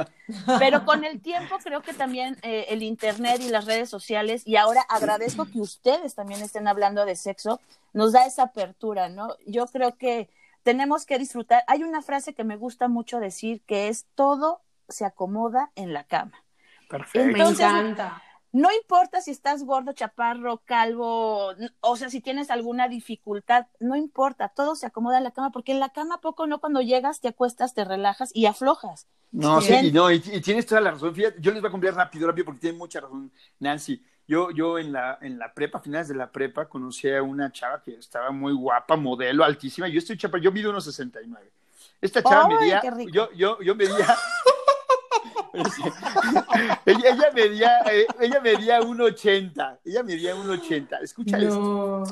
[0.60, 4.56] pero con el tiempo creo que también eh, el Internet y las redes sociales, y
[4.56, 7.60] ahora agradezco que ustedes también estén hablando de sexo,
[7.94, 9.36] nos da esa apertura, ¿no?
[9.46, 10.30] Yo creo que
[10.64, 11.64] tenemos que disfrutar.
[11.68, 16.04] Hay una frase que me gusta mucho decir que es todo se acomoda en la
[16.06, 16.44] cama.
[16.90, 17.38] Perfecto.
[17.38, 18.22] me encanta
[18.54, 24.50] no importa si estás gordo, chaparro, calvo, o sea, si tienes alguna dificultad, no importa,
[24.50, 27.30] todo se acomoda en la cama, porque en la cama poco no cuando llegas te
[27.30, 29.08] acuestas, te relajas y aflojas.
[29.32, 31.16] No, sí, y no, y, tienes toda la razón.
[31.16, 34.04] Fíjate, yo les voy a cumplir rápido, rápido, porque tiene mucha razón, Nancy.
[34.28, 37.82] Yo, yo en la, en la prepa, finales de la prepa, conocí a una chava
[37.82, 39.88] que estaba muy guapa, modelo, altísima.
[39.88, 41.52] Yo estoy chaparro, yo mido unos 69.
[42.00, 42.82] Esta chava medía,
[43.12, 44.16] yo, yo, yo medía
[46.86, 49.80] ella, ella, medía, eh, ella medía 1,80.
[49.86, 51.02] Ella medía 1,80.
[51.02, 52.04] Escucha esto.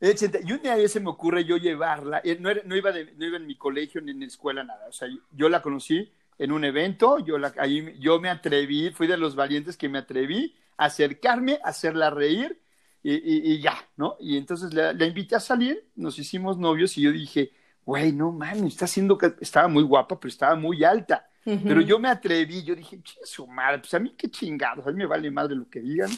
[0.00, 2.20] Y un día se me ocurre yo llevarla.
[2.24, 4.86] Eh, no, no, iba no iba en mi colegio ni en la escuela, nada.
[4.88, 7.18] O sea, yo la conocí en un evento.
[7.18, 11.58] Yo, la, ahí, yo me atreví, fui de los valientes que me atreví a acercarme,
[11.64, 12.60] a hacerla reír
[13.02, 14.16] y, y, ya, ¿no?
[14.20, 17.52] Y entonces la, la, invité a salir, nos hicimos novios y yo dije,
[17.84, 21.27] güey, no mames, está haciendo, estaba muy guapa, pero estaba muy alta.
[21.64, 24.96] Pero yo me atreví, yo dije, su madre, pues a mí qué chingados, a mí
[24.96, 26.10] me vale madre lo que digan.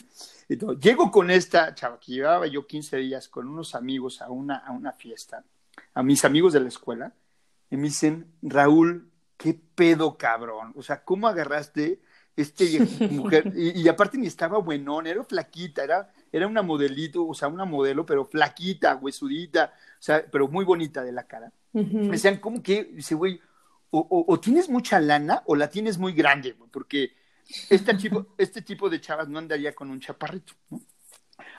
[0.49, 4.57] Entonces, llego con esta chava que llevaba yo 15 días con unos amigos a una,
[4.57, 5.43] a una fiesta,
[5.93, 7.13] a mis amigos de la escuela,
[7.69, 12.01] y me dicen, Raúl, qué pedo cabrón, o sea, ¿cómo agarraste
[12.35, 12.79] este
[13.09, 13.53] mujer?
[13.55, 17.65] Y, y aparte ni estaba buenón, era flaquita, era era una modelito, o sea, una
[17.65, 21.51] modelo, pero flaquita, huesudita, o sea, pero muy bonita de la cara.
[21.73, 22.85] Me decían, ¿cómo que?
[22.85, 23.39] Dice, güey,
[23.91, 27.13] o, tienes mucha lana o la tienes muy grande, porque
[27.69, 30.81] este tipo, este tipo de chavas no andaría con un chaparrito, ¿no?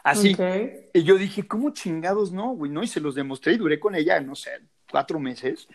[0.03, 0.37] Así.
[0.95, 2.71] Y yo dije, ¿cómo chingados no, güey?
[2.71, 2.83] ¿No?
[2.83, 4.51] Y se los demostré y duré con ella, no sé,
[4.91, 5.69] cuatro meses.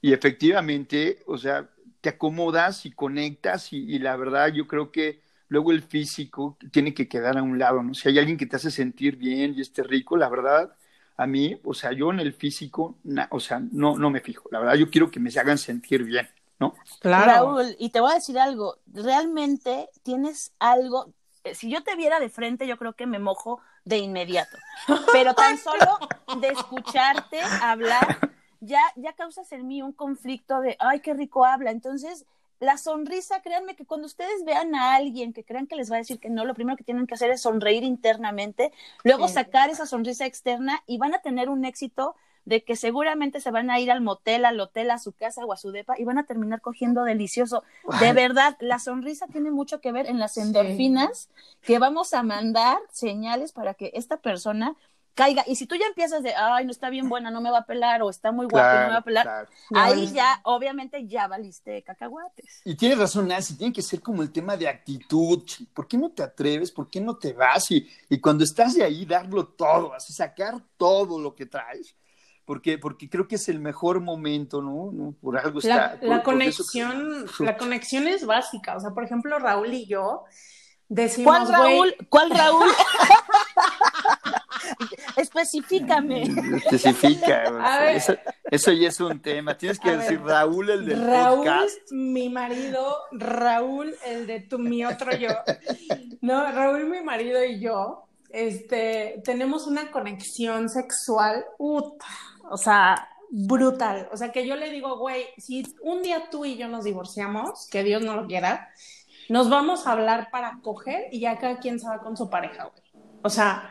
[0.00, 1.68] Y efectivamente, o sea,
[2.00, 7.08] te acomodas y conectas y la verdad yo creo que luego el físico tiene que
[7.08, 7.94] quedar a un lado, ¿no?
[7.94, 10.76] Si hay alguien que te hace sentir bien y esté rico, la verdad,
[11.16, 12.96] a mí, o sea, yo en el físico,
[13.30, 16.28] o sea, no, no me fijo, la verdad, yo quiero que me hagan sentir bien,
[16.58, 16.74] ¿no?
[17.00, 17.26] Claro.
[17.26, 21.12] Raúl, y te voy a decir algo, realmente tienes algo,
[21.44, 24.56] eh, si yo te viera de frente, yo creo que me mojo de inmediato,
[25.12, 25.98] pero tan solo
[26.40, 28.18] de escucharte hablar,
[28.60, 32.24] ya, ya causas en mí un conflicto de, ay, qué rico habla, entonces
[32.64, 35.98] la sonrisa, créanme que cuando ustedes vean a alguien que crean que les va a
[35.98, 39.86] decir que no, lo primero que tienen que hacer es sonreír internamente, luego sacar esa
[39.86, 43.90] sonrisa externa y van a tener un éxito de que seguramente se van a ir
[43.90, 46.60] al motel, al hotel, a su casa o a su depa y van a terminar
[46.60, 47.62] cogiendo delicioso.
[48.00, 51.30] De verdad, la sonrisa tiene mucho que ver en las endorfinas
[51.62, 54.76] que vamos a mandar señales para que esta persona
[55.14, 55.44] caiga.
[55.46, 57.66] Y si tú ya empiezas de, ay, no está bien buena, no me va a
[57.66, 61.82] pelar, o está muy guapo, no me va a pelar, ahí ya, obviamente, ya valiste
[61.82, 62.62] cacahuates.
[62.64, 65.42] Y tienes razón, Nancy, tiene que ser como el tema de actitud.
[65.72, 66.70] ¿Por qué no te atreves?
[66.70, 67.70] ¿Por qué no te vas?
[67.70, 71.96] Y, y cuando estás de ahí, darlo todo, así sacar todo lo que traes.
[72.44, 75.14] Porque, porque creo que es el mejor momento, ¿no?
[75.20, 75.98] Por algo está.
[76.02, 78.76] La, conexión, la conexión es básica.
[78.76, 80.24] O sea, por ejemplo, Raúl y yo
[80.88, 81.34] decimos.
[81.34, 81.94] ¿Cuál Raúl?
[82.10, 82.68] ¿Cuál Raúl?
[85.16, 86.22] Específicame.
[86.22, 87.44] Especifica.
[87.94, 88.14] Eso,
[88.50, 89.56] eso, ya es un tema.
[89.56, 91.48] Tienes que decir Raúl, el del Raúl,
[91.90, 95.30] mi marido, Raúl, el de tu, mi otro yo.
[96.20, 104.08] No, Raúl, mi marido y yo, este, tenemos una conexión sexual, o sea, brutal.
[104.12, 107.68] O sea, que yo le digo, güey, si un día tú y yo nos divorciamos,
[107.70, 108.68] que Dios no lo quiera,
[109.28, 112.64] nos vamos a hablar para coger y ya cada quien se va con su pareja,
[112.64, 112.82] güey.
[113.22, 113.70] O sea,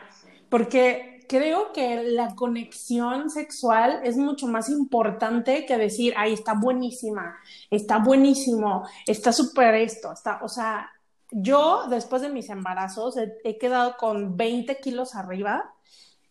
[0.54, 7.34] porque creo que la conexión sexual es mucho más importante que decir, ay, está buenísima,
[7.72, 10.92] está buenísimo, está súper esto, está, o sea,
[11.32, 15.74] yo después de mis embarazos he, quedado con 20 kilos arriba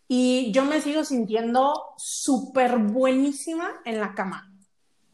[0.07, 4.49] y yo me sigo sintiendo súper buenísima en la cama.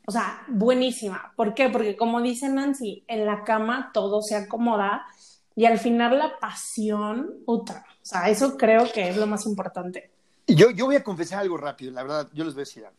[0.05, 1.33] O sea, buenísima.
[1.35, 1.69] ¿Por qué?
[1.69, 5.07] Porque como dice Nancy, en la cama todo se acomoda
[5.55, 7.85] y al final la pasión, otra.
[8.01, 10.11] O sea, eso creo que es lo más importante.
[10.47, 12.97] Yo, yo voy a confesar algo rápido, la verdad, yo les voy a decir algo.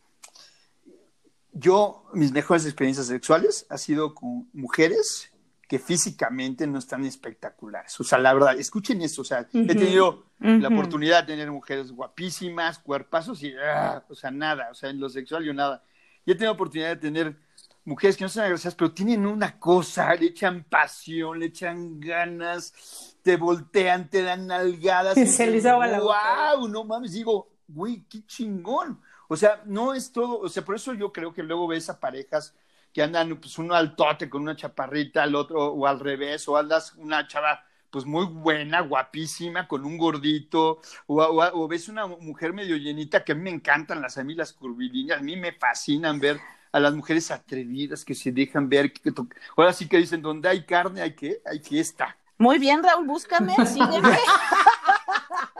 [1.53, 5.31] Yo, mis mejores experiencias sexuales ha sido con mujeres
[5.71, 7.97] que físicamente no están espectaculares.
[7.99, 11.93] O sea, la verdad, escuchen esto, o sea, he tenido la oportunidad de tener mujeres
[11.93, 15.81] guapísimas, cuerpazos y, ah, o sea, nada, o sea, en lo sexual yo nada.
[16.25, 17.37] Y he tenido oportunidad de tener
[17.85, 23.17] mujeres que no son agresivas, pero tienen una cosa, le echan pasión, le echan ganas,
[23.21, 25.17] te voltean, te dan nalgadas.
[25.17, 26.67] Y se les la ¡Wow!
[26.67, 29.01] No mames, digo, güey, qué chingón.
[29.27, 31.99] O sea, no es todo, o sea, por eso yo creo que luego ves a
[31.99, 32.53] parejas
[32.93, 36.57] que andan, pues uno al tote con una chaparrita, al otro, o al revés, o
[36.57, 42.53] andas una chava pues muy buena, guapísima, con un gordito, o, o, ves una mujer
[42.53, 45.51] medio llenita, que a mí me encantan las a mí las curvilíneas, a mí me
[45.51, 46.39] fascinan ver
[46.71, 48.93] a las mujeres atrevidas que se dejan ver.
[48.93, 49.13] Que,
[49.55, 52.17] ahora sí que dicen, donde hay carne, hay que, hay fiesta.
[52.37, 54.17] Muy bien, Raúl, búscame, sígueme.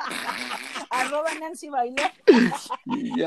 [0.89, 2.11] Arroba Nancy Bailón.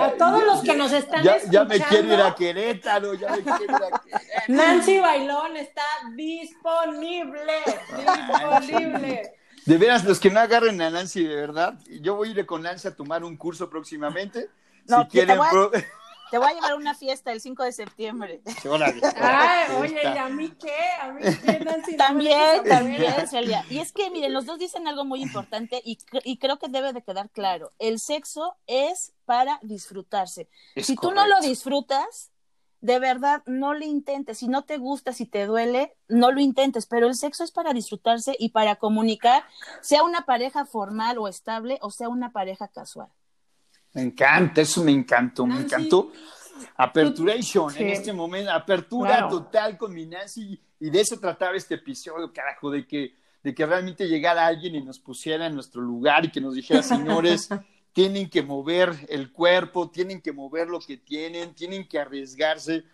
[0.00, 1.74] a todos los que nos están ya, escuchando.
[1.74, 4.44] Ya me quiero ir a Querétaro, ya me quiero ir a Querétaro.
[4.48, 5.82] Nancy Bailón está
[6.14, 7.62] disponible,
[7.96, 9.32] disponible.
[9.64, 12.62] De veras, los que no agarren a Nancy, de verdad, yo voy a ir con
[12.62, 14.50] Nancy a tomar un curso próximamente.
[14.86, 15.38] No, si quieren...
[15.38, 15.84] Te voy a
[16.32, 18.42] llevar a una fiesta el 5 de septiembre.
[19.16, 20.76] Ay, oye, ¿y a mí qué?
[21.00, 23.64] ¿A mí qué, También, también, Celia.
[23.70, 26.92] Y es que, miren, los dos dicen algo muy importante y, y creo que debe
[26.92, 27.72] de quedar claro.
[27.78, 30.48] El sexo es para disfrutarse.
[30.76, 32.30] si tú no lo disfrutas,
[32.84, 34.36] de verdad, no lo intentes.
[34.38, 36.84] Si no te gusta, si te duele, no lo intentes.
[36.84, 39.42] Pero el sexo es para disfrutarse y para comunicar,
[39.80, 43.08] sea una pareja formal o estable o sea una pareja casual.
[43.94, 46.12] Me encanta, eso me encantó, me encantó.
[46.76, 52.32] Aperturation en este momento, apertura total con mi Nancy y de eso trataba este episodio,
[52.32, 56.30] carajo, de que, de que realmente llegara alguien y nos pusiera en nuestro lugar y
[56.30, 57.48] que nos dijera, señores,
[57.92, 62.84] tienen que mover el cuerpo, tienen que mover lo que tienen, tienen que arriesgarse.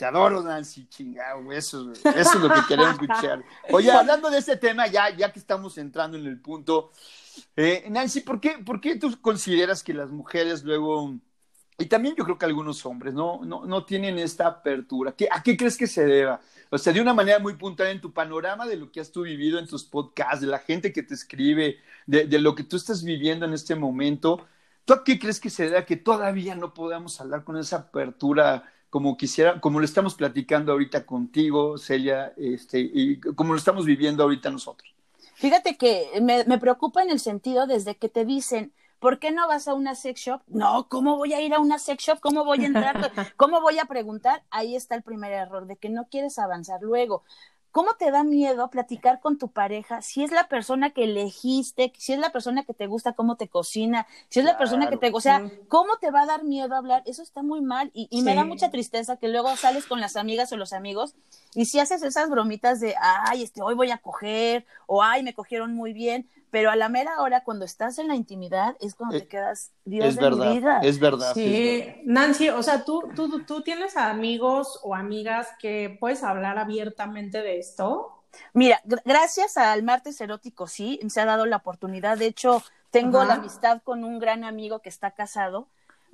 [0.00, 3.44] Te adoro, Nancy, chingado, eso, es lo que queremos escuchar.
[3.70, 6.90] Oye, hablando de este tema, ya, ya que estamos entrando en el punto,
[7.54, 11.16] eh, Nancy, ¿por qué, ¿por qué tú consideras que las mujeres luego,
[11.76, 15.14] y también yo creo que algunos hombres, no, no, no tienen esta apertura?
[15.30, 16.40] ¿A qué crees que se deba?
[16.70, 19.24] O sea, de una manera muy puntual en tu panorama de lo que has tú
[19.24, 21.76] vivido en tus podcasts, de la gente que te escribe,
[22.06, 24.46] de, lo que tú estás viviendo en este momento.
[24.86, 28.64] ¿Tú a qué crees que se da que todavía no podamos hablar con esa apertura
[28.90, 34.22] como quisiera, como lo estamos platicando ahorita contigo, Celia, este, y como lo estamos viviendo
[34.24, 34.92] ahorita nosotros?
[35.34, 39.48] Fíjate que me, me preocupa en el sentido desde que te dicen, ¿por qué no
[39.48, 40.42] vas a una sex shop?
[40.48, 42.20] No, ¿cómo voy a ir a una sex shop?
[42.20, 43.12] ¿Cómo voy a entrar?
[43.36, 44.44] ¿Cómo voy a preguntar?
[44.50, 46.82] Ahí está el primer error, de que no quieres avanzar.
[46.82, 47.24] Luego,
[47.72, 52.12] ¿Cómo te da miedo platicar con tu pareja si es la persona que elegiste, si
[52.12, 55.10] es la persona que te gusta cómo te cocina, si es la persona que te...
[55.12, 57.02] O sea, ¿cómo te va a dar miedo hablar?
[57.06, 60.16] Eso está muy mal y, y me da mucha tristeza que luego sales con las
[60.16, 61.14] amigas o los amigos
[61.54, 65.34] y si haces esas bromitas de, ay, este, hoy voy a coger o ay, me
[65.34, 69.18] cogieron muy bien, pero a la mera hora, cuando estás en la intimidad, es cuando
[69.18, 70.80] te eh, quedas, Dios es verdad, vida.
[70.82, 71.32] Es verdad.
[71.34, 77.42] Sí, Nancy, o sea, ¿tú, tú, tú tienes amigos o amigas que puedes hablar abiertamente
[77.42, 78.16] de esto.
[78.52, 82.18] Mira, gracias al martes erótico, sí, se ha dado la oportunidad.
[82.18, 85.68] De hecho, tengo la amistad con un gran amigo que está casado,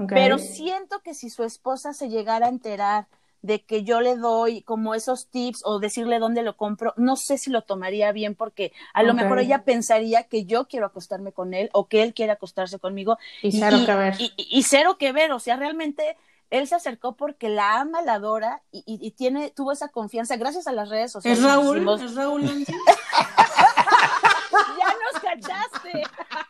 [0.08, 3.06] pero siento que si su esposa se llegara a enterar
[3.46, 7.38] de que yo le doy como esos tips o decirle dónde lo compro, no sé
[7.38, 11.54] si lo tomaría bien porque a lo mejor ella pensaría que yo quiero acostarme con
[11.54, 13.18] él o que él quiere acostarse conmigo.
[13.42, 14.14] Y cero que ver.
[14.18, 16.16] Y, cero que ver, o sea, realmente
[16.50, 20.72] él se acercó porque la ama, la adora y, tiene, tuvo esa confianza gracias a
[20.72, 21.38] las redes sociales.
[21.38, 21.88] ¿Es Raúl?
[22.02, 22.44] ¿Es Raúl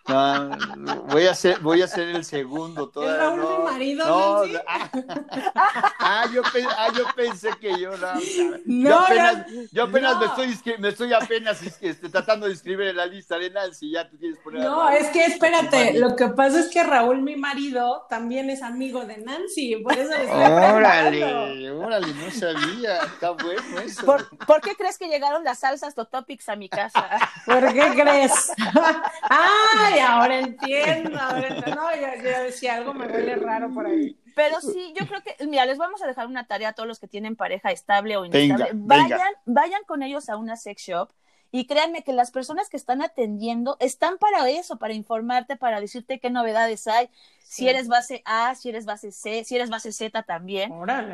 [1.09, 3.15] voy a ser, voy a ser el segundo todavía.
[3.15, 4.07] ¿Es Raúl mi marido?
[4.07, 4.91] No, ah,
[5.99, 6.43] ah, yo,
[6.77, 8.21] ah, yo pensé que yo no.
[8.65, 13.07] yo apenas, yo apenas me, estoy, me estoy apenas este, tratando de escribir en la
[13.07, 14.63] lista de Nancy, ya tú quieres poner.
[14.63, 19.05] No, es que espérate, lo que pasa es que Raúl, mi marido, también es amigo
[19.05, 24.05] de Nancy, por eso le Órale, órale, no sabía, está bueno eso.
[24.07, 27.09] ¿Por, ¿Por, qué crees que llegaron las salsas Totopics a mi casa?
[27.45, 28.53] ¿Por qué crees?
[29.23, 31.75] Ay, ahora entiendo, ahora entiendo.
[31.75, 34.19] No, yo, decía algo me huele raro por ahí.
[34.35, 37.01] Pero sí, yo creo que, mira, les vamos a dejar una tarea a todos los
[37.01, 38.71] que tienen pareja estable o inestable.
[38.75, 41.11] vayan, vayan con ellos a una sex shop
[41.53, 46.19] y créanme que las personas que están atendiendo están para eso, para informarte, para decirte
[46.19, 47.09] qué novedades hay.
[47.43, 50.71] Si eres base A, si eres base C, si eres base Z también.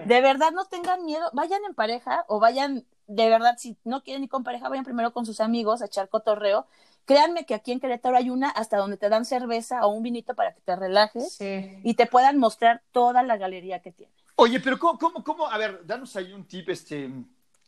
[0.06, 1.30] De verdad, no tengan miedo.
[1.32, 5.12] Vayan en pareja o vayan, de verdad, si no quieren ir con pareja, vayan primero
[5.12, 6.66] con sus amigos a echar cotorreo.
[7.04, 10.34] Créanme que aquí en Querétaro hay una hasta donde te dan cerveza o un vinito
[10.34, 14.12] para que te relajes y te puedan mostrar toda la galería que tiene.
[14.36, 15.46] Oye, pero ¿cómo, cómo, cómo?
[15.46, 17.10] A ver, danos ahí un tip, este,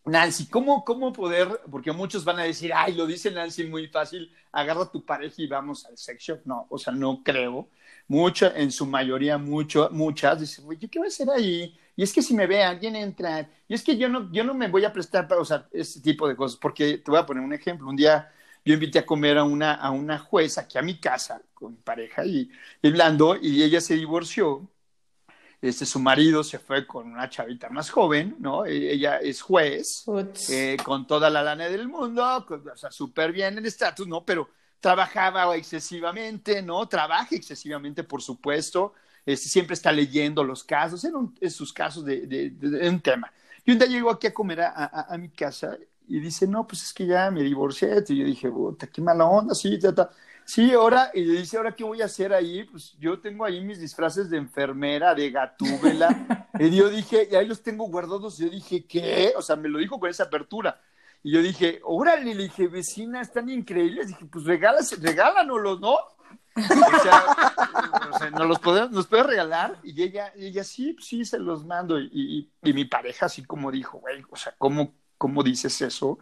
[0.06, 1.48] Nancy, ¿cómo, ¿cómo poder?
[1.70, 5.34] Porque muchos van a decir, ay, lo dice Nancy muy fácil, agarra a tu pareja
[5.38, 6.40] y vamos al sex shop.
[6.44, 7.68] No, o sea, no creo.
[8.06, 11.74] Mucha, en su mayoría, mucho, muchas dicen, oye, ¿qué voy a hacer ahí?
[11.96, 14.52] Y es que si me ve alguien entrar, y es que yo no, yo no
[14.52, 17.42] me voy a prestar para usar ese tipo de cosas, porque te voy a poner
[17.42, 17.88] un ejemplo.
[17.88, 18.30] Un día
[18.64, 21.78] yo invité a comer a una, a una jueza aquí a mi casa con mi
[21.78, 22.50] pareja y,
[22.82, 24.68] y hablando, y ella se divorció
[25.64, 28.66] este, su marido se fue con una chavita más joven, ¿no?
[28.66, 30.04] E, ella es juez,
[30.50, 34.26] eh, con toda la lana del mundo, o sea, súper bien en estatus, ¿no?
[34.26, 36.86] Pero trabajaba excesivamente, ¿no?
[36.86, 38.92] Trabaja excesivamente, por supuesto,
[39.24, 43.32] este, siempre está leyendo los casos, en, sus casos de, de, un tema.
[43.64, 46.82] Y un día llegó aquí a comer a, a, mi casa y dice, no, pues
[46.82, 48.04] es que ya me divorcié.
[48.08, 50.10] Y yo dije, puta, qué mala onda, sí, ta,
[50.46, 52.64] Sí, ahora, y le dice, ¿ahora qué voy a hacer ahí?
[52.64, 56.48] Pues yo tengo ahí mis disfraces de enfermera, de gatúbela.
[56.58, 58.38] y yo dije, y ahí los tengo guardados.
[58.38, 59.32] Y yo dije, ¿qué?
[59.36, 60.80] O sea, me lo dijo con esa apertura.
[61.22, 64.08] Y yo dije, órale, le dije, vecina, están increíbles.
[64.08, 65.96] Dije, pues regálanos, regálanoslos, ¿no?
[66.56, 69.78] O sea, ¿nos los podemos, nos puede regalar?
[69.82, 71.98] Y ella, ella sí, sí, se los mando.
[71.98, 76.18] Y, y, mi pareja así como dijo, güey, o sea, ¿cómo, ¿cómo dices eso?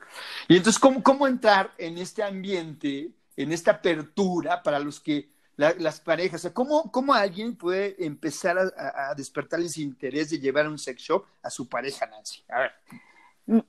[0.49, 6.01] Y entonces, ¿cómo, ¿cómo entrar en este ambiente, en esta apertura para los que las
[6.01, 10.79] parejas, o sea, ¿cómo, ¿cómo, alguien puede empezar a, a, despertarles interés de llevar un
[10.79, 12.43] sex shop a su pareja, Nancy?
[12.49, 12.73] A ver.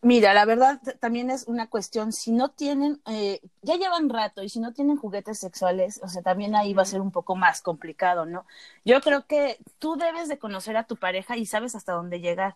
[0.02, 4.50] Mira, la verdad también es una cuestión, si no tienen, eh, ya llevan rato y
[4.50, 7.62] si no tienen juguetes sexuales, o sea, también ahí va a ser un poco más
[7.62, 8.46] complicado, ¿no?
[8.86, 12.56] Yo creo que tú debes de conocer a tu pareja y sabes hasta dónde llegar.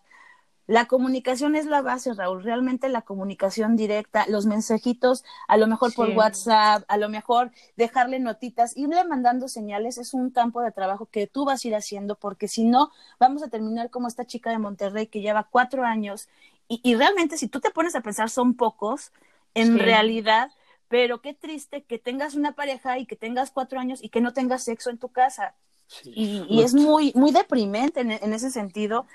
[0.68, 5.94] La comunicación es la base, Raúl, realmente la comunicación directa, los mensajitos, a lo mejor
[5.94, 11.06] por WhatsApp, a lo mejor dejarle notitas, irle mandando señales, es un campo de trabajo
[11.06, 14.50] que tú vas a ir haciendo, porque si no, vamos a terminar como esta chica
[14.50, 16.28] de Monterrey que lleva cuatro años
[16.68, 19.10] y, realmente si tú te pones a pensar son pocos
[19.54, 20.50] en realidad,
[20.88, 24.34] pero qué triste que tengas una pareja y que tengas cuatro años y que no
[24.34, 25.54] tengas sexo en tu casa.
[26.04, 29.06] Y, es muy, muy deprimente en, ese sentido,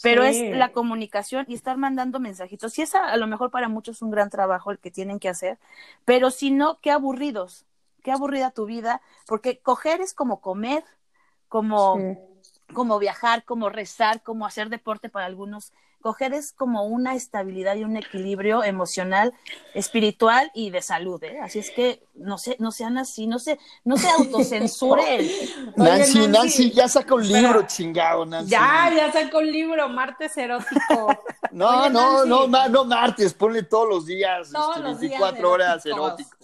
[0.00, 2.78] pero es la comunicación y estar mandando mensajitos.
[2.78, 5.28] Y esa a lo mejor para muchos es un gran trabajo el que tienen que
[5.28, 5.58] hacer,
[6.04, 7.66] pero si no, qué aburridos,
[8.02, 10.84] qué aburrida tu vida, porque coger es como comer,
[11.48, 11.98] como,
[12.72, 15.72] como viajar, como rezar, como hacer deporte para algunos
[16.02, 19.32] coger es como una estabilidad y un equilibrio emocional,
[19.72, 21.40] espiritual y de salud, ¿eh?
[21.40, 25.26] Así es que no sé, no sean así, no se, no se autocensuren.
[25.76, 28.50] Nancy, Nancy, ya saca un libro, chingado, Nancy.
[28.50, 31.16] Ya, ya sacó un libro, martes erótico.
[31.52, 36.36] no, no, no, no, martes, ponle todos los días, todos este, los 24 horas erótico.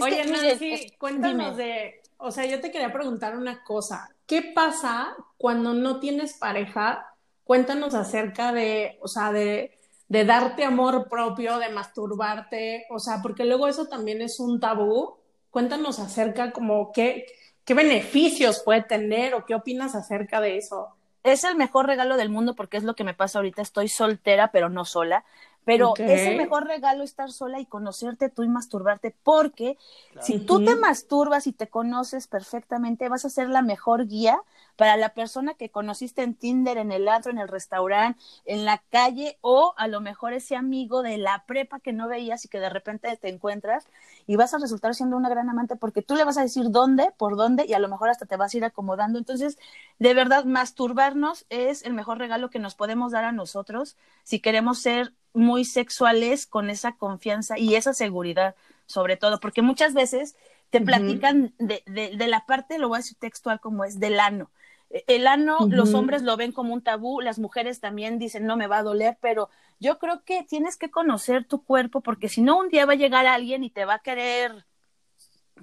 [0.00, 4.10] Oye, Nancy, eh, cuéntanos de, o sea, yo te quería preguntar una cosa.
[4.26, 7.09] ¿Qué pasa cuando no tienes pareja
[7.50, 9.76] Cuéntanos acerca de, o sea, de,
[10.06, 15.16] de darte amor propio, de masturbarte, o sea, porque luego eso también es un tabú.
[15.50, 17.26] Cuéntanos acerca como qué,
[17.64, 20.90] qué beneficios puede tener o qué opinas acerca de eso.
[21.24, 23.62] Es el mejor regalo del mundo porque es lo que me pasa ahorita.
[23.62, 25.24] Estoy soltera, pero no sola.
[25.64, 29.76] Pero es el mejor regalo estar sola y conocerte tú y masturbarte, porque
[30.20, 34.40] si tú te masturbas y te conoces perfectamente, vas a ser la mejor guía
[34.76, 38.78] para la persona que conociste en Tinder, en el antro, en el restaurante, en la
[38.90, 42.60] calle, o a lo mejor ese amigo de la prepa que no veías y que
[42.60, 43.86] de repente te encuentras
[44.26, 47.12] y vas a resultar siendo una gran amante porque tú le vas a decir dónde,
[47.16, 49.18] por dónde y a lo mejor hasta te vas a ir acomodando.
[49.18, 49.58] Entonces,
[49.98, 54.80] de verdad, masturbarnos es el mejor regalo que nos podemos dar a nosotros si queremos
[54.80, 58.54] ser muy sexuales con esa confianza y esa seguridad,
[58.86, 60.36] sobre todo, porque muchas veces
[60.70, 64.50] te platican de, de, la parte, lo voy a decir textual como es, del ano.
[64.90, 68.66] El ano, los hombres lo ven como un tabú, las mujeres también dicen no me
[68.66, 72.58] va a doler, pero yo creo que tienes que conocer tu cuerpo porque si no
[72.58, 74.66] un día va a llegar alguien y te va a querer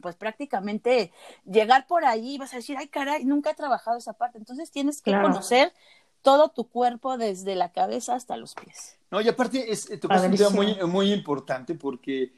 [0.02, 1.12] pues prácticamente
[1.44, 4.38] llegar por ahí y vas a decir, ay caray, nunca he trabajado esa parte.
[4.38, 5.74] Entonces tienes que conocer
[6.22, 8.98] todo tu cuerpo desde la cabeza hasta los pies.
[9.12, 12.34] No, y aparte es, tu un tema muy, muy importante porque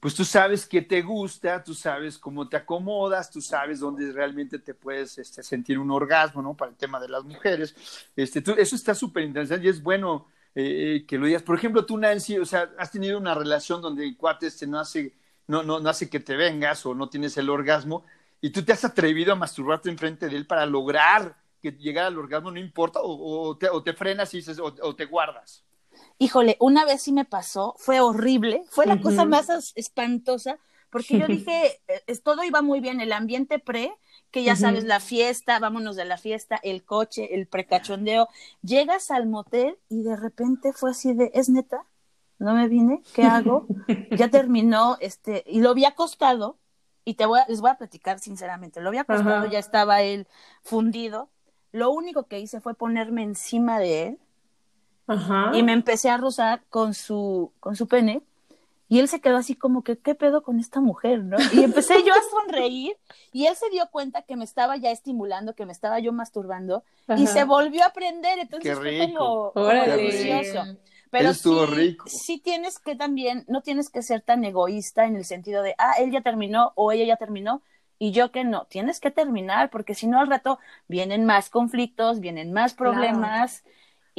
[0.00, 4.58] pues tú sabes qué te gusta, tú sabes cómo te acomodas, tú sabes dónde realmente
[4.60, 6.56] te puedes este, sentir un orgasmo, ¿no?
[6.56, 7.74] Para el tema de las mujeres.
[8.14, 11.42] Este, eso está súper interesante y es bueno eh, que lo digas.
[11.42, 14.78] Por ejemplo, tú, Nancy, o sea, has tenido una relación donde el cuate este no
[14.78, 15.16] hace,
[15.48, 18.04] no, no, no hace que te vengas o no tienes el orgasmo
[18.40, 22.18] y tú te has atrevido a masturbarte enfrente de él para lograr que llegar al
[22.18, 25.64] orgasmo, no importa, o, te, o te, frenas y dices, o te guardas.
[26.18, 30.58] Híjole, una vez sí me pasó, fue horrible, fue la cosa más espantosa,
[30.90, 33.92] porque yo dije, eh, todo iba muy bien, el ambiente pre,
[34.30, 38.28] que ya sabes, la fiesta, vámonos de la fiesta, el coche, el precachondeo,
[38.62, 41.84] llegas al motel y de repente fue así de, ¿es neta?
[42.38, 43.02] ¿No me vine?
[43.14, 43.66] ¿Qué hago?
[44.10, 46.58] ya terminó, este, y lo había acostado,
[47.04, 50.26] y te voy a, les voy a platicar sinceramente, lo había acostado, ya estaba él
[50.62, 51.30] fundido,
[51.70, 54.18] lo único que hice fue ponerme encima de él,
[55.54, 58.22] y me empecé a rozar con su, con su pene.
[58.90, 61.36] Y él se quedó así como que, ¿qué pedo con esta mujer, no?
[61.52, 62.96] Y empecé yo a sonreír
[63.32, 66.82] y él se dio cuenta que me estaba ya estimulando, que me estaba yo masturbando
[67.16, 68.38] y se volvió a prender.
[68.38, 70.64] Entonces fue como, delicioso.
[71.10, 72.04] Pero sí, rico.
[72.08, 75.94] sí tienes que también, no tienes que ser tan egoísta en el sentido de, ah,
[75.98, 77.62] él ya terminó o ella ya terminó
[77.98, 78.66] y yo que no.
[78.66, 83.64] Tienes que terminar porque si no al rato vienen más conflictos, vienen más problemas.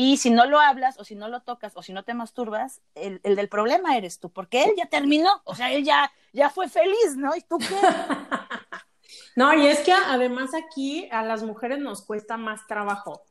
[0.01, 2.79] Y si no lo hablas o si no lo tocas o si no te masturbas,
[2.95, 6.69] el, del problema eres tú, porque él ya terminó, o sea, él ya, ya fue
[6.69, 7.35] feliz, ¿no?
[7.35, 7.75] ¿Y tú qué?
[9.35, 13.23] no, y es que además aquí a las mujeres nos cuesta más trabajo.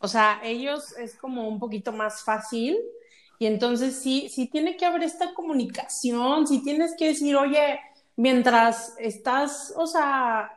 [0.00, 2.76] O sea, ellos es como un poquito más fácil
[3.38, 7.80] y entonces sí, sí tiene que haber esta comunicación, sí tienes que decir, oye,
[8.16, 10.50] mientras estás, o sea,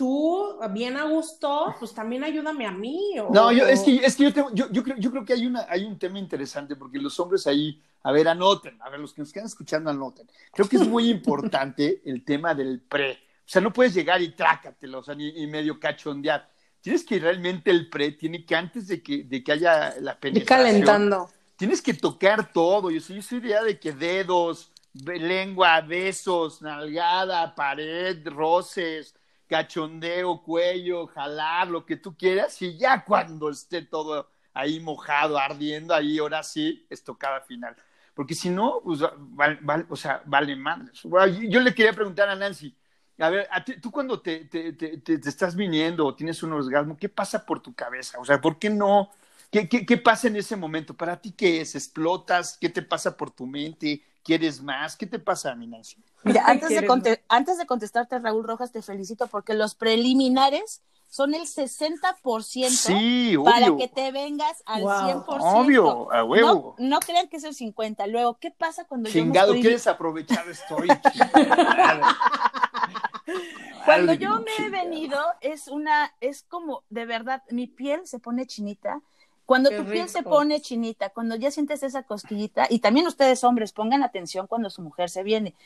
[0.00, 3.16] tú, bien a gusto, pues también ayúdame a mí.
[3.30, 5.66] no, yo, es que, es que yo, yo, yo, creo, yo creo que hay, una,
[5.68, 9.20] hay un tema interesante porque los hombres ahí, a ver, anoten, a ver, los que
[9.20, 10.26] nos quedan escuchando anoten.
[10.54, 13.12] Creo que es muy importante el tema del pre.
[13.12, 16.50] O sea, no puedes llegar y trácatelo, o sea, ni, medio cachondear.
[16.80, 20.64] Tienes que realmente el pre, tiene que antes de que, de que haya la penetración.
[20.64, 21.28] calentando.
[21.56, 22.90] Tienes que tocar todo.
[22.90, 29.14] Yo soy, yo soy idea de que dedos, lengua, besos, nalgada, pared, roces,
[29.50, 35.92] cachondeo, cuello, jalar, lo que tú quieras, y ya cuando esté todo ahí mojado, ardiendo,
[35.92, 37.74] ahí ahora sí es tocada final.
[38.14, 41.02] Porque si no, pues, vale, o sea, vale más.
[41.02, 42.76] Yo le quería preguntar a Nancy,
[43.18, 43.48] a ver,
[43.82, 47.60] tú cuando te, te, te, te, estás viniendo o tienes un orgasmo, ¿qué pasa por
[47.60, 48.20] tu cabeza?
[48.20, 49.10] O sea, ¿por qué no?
[49.50, 50.94] ¿Qué, qué, qué pasa en ese momento?
[50.94, 51.74] ¿Para ti qué es?
[51.74, 52.56] ¿Explotas?
[52.60, 54.04] ¿Qué te pasa por tu mente?
[54.22, 54.96] ¿Quieres más?
[54.96, 55.96] ¿Qué te pasa, mi Nancy?
[56.22, 61.42] Mira, antes de, antes de contestarte, Raúl Rojas, te felicito porque los preliminares son el
[61.42, 65.24] 60% para que te vengas al 100%.
[65.26, 66.76] Obvio, a huevo.
[66.78, 68.06] No, no, crean que es el 50%.
[68.06, 70.86] Luego, ¿qué pasa cuando Chingado, yo me quieres aprovechar estoy.
[73.84, 78.46] cuando yo me he venido, es una, es como, de verdad, mi piel se pone
[78.46, 79.02] chinita
[79.50, 83.72] cuando tu piel se pone chinita, cuando ya sientes esa cosquillita, y también ustedes hombres
[83.72, 85.56] pongan atención cuando su mujer se viene.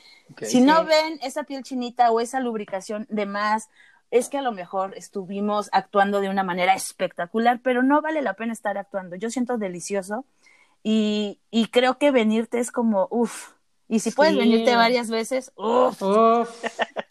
[0.41, 3.69] si no ven esa piel chinita o esa lubricación de más,
[4.11, 8.33] es que a lo mejor estuvimos actuando de una manera espectacular, pero no vale la
[8.33, 9.17] pena estar actuando.
[9.17, 10.25] Yo siento delicioso
[10.83, 13.51] y, y creo que venirte es como, uff,
[13.87, 16.01] y si puedes venirte varias veces, uff.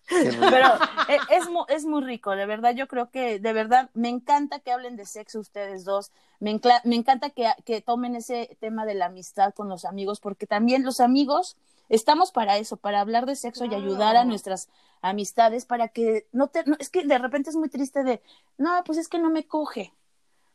[0.09, 0.67] Pero
[1.07, 2.73] e, es, es, muy rico, de verdad.
[2.75, 6.11] Yo creo que, de verdad, me encanta que hablen de sexo ustedes dos.
[6.39, 10.45] Me, me encanta que, que, tomen ese tema de la amistad con los amigos, porque
[10.45, 11.57] también los amigos
[11.89, 14.69] estamos para eso, para hablar de sexo y ayudar a nuestras
[15.01, 16.63] amistades, para que no te.
[16.79, 18.21] es que de repente es muy triste de,
[18.57, 19.93] no, pues es que no me coge.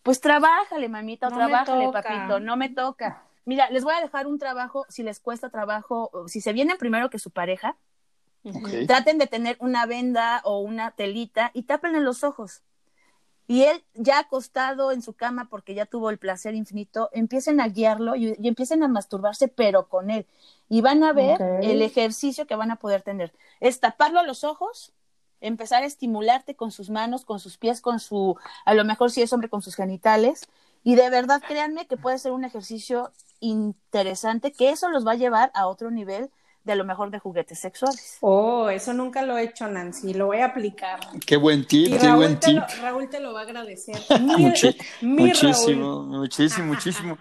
[0.02, 3.24] Pues trabájale, mamita, o trabájale, papito, no me toca.
[3.44, 7.08] Mira, les voy a dejar un trabajo, si les cuesta trabajo, si se vienen primero
[7.08, 7.76] que su pareja,
[8.86, 12.62] traten de tener una venda o una telita y tápenle los ojos.
[13.50, 17.68] Y él, ya acostado en su cama porque ya tuvo el placer infinito, empiecen a
[17.68, 20.26] guiarlo y, empiecen a masturbarse, pero con él.
[20.68, 23.32] Y van a ver el ejercicio que van a poder tener.
[23.60, 24.92] Es taparlo a los ojos,
[25.40, 28.36] empezar a estimularte con sus manos, con sus pies, con su,
[28.66, 30.46] a lo mejor si es hombre, con sus genitales.
[30.84, 35.16] Y de verdad, créanme que puede ser un ejercicio interesante, que eso los va a
[35.16, 36.30] llevar a otro nivel
[36.68, 38.18] de lo mejor de juguetes sexuales.
[38.20, 40.14] Oh, eso nunca lo he hecho, Nancy.
[40.14, 41.00] Lo voy a aplicar.
[41.26, 42.62] Qué buen tip, qué buen tip.
[42.80, 43.96] Raúl te lo va a agradecer.
[45.00, 47.18] muchísimo, muchísimo, muchísimo.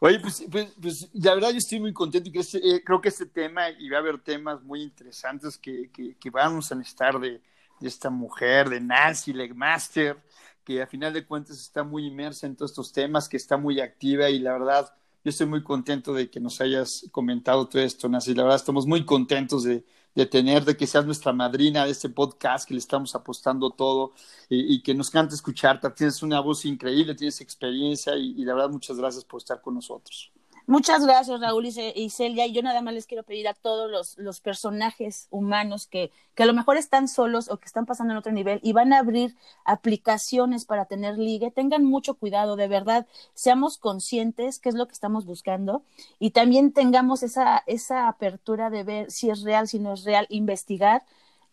[0.00, 3.00] Oye, pues, pues, pues, la verdad yo estoy muy contento y que este, eh, creo
[3.00, 6.74] que este tema, y va a haber temas muy interesantes que, que, que vamos a
[6.74, 7.40] necesitar de,
[7.80, 10.18] de, esta mujer, de Nancy Legmaster,
[10.64, 13.80] que a final de cuentas está muy inmersa en todos estos temas, que está muy
[13.80, 14.92] activa y la verdad
[15.26, 18.32] yo estoy muy contento de que nos hayas comentado todo esto, Nancy.
[18.32, 22.08] La verdad, estamos muy contentos de, de tener, de que seas nuestra madrina de este
[22.08, 24.12] podcast, que le estamos apostando todo
[24.48, 25.90] y, que nos cante escucharte.
[25.90, 29.74] Tienes una voz increíble, tienes experiencia y, y la verdad, muchas gracias por estar con
[29.74, 30.30] nosotros.
[30.68, 32.44] Muchas gracias, Raúl y Celia.
[32.44, 36.42] Y yo nada más les quiero pedir a todos los, los personajes humanos que, que,
[36.42, 38.98] a lo mejor están solos o que están pasando en otro nivel y van a
[38.98, 44.88] abrir aplicaciones para tener ligue, tengan mucho cuidado, de verdad, seamos conscientes qué es lo
[44.88, 45.84] que estamos buscando
[46.18, 50.26] y también tengamos esa, esa apertura de ver si es real, si no es real,
[50.30, 51.04] investigar,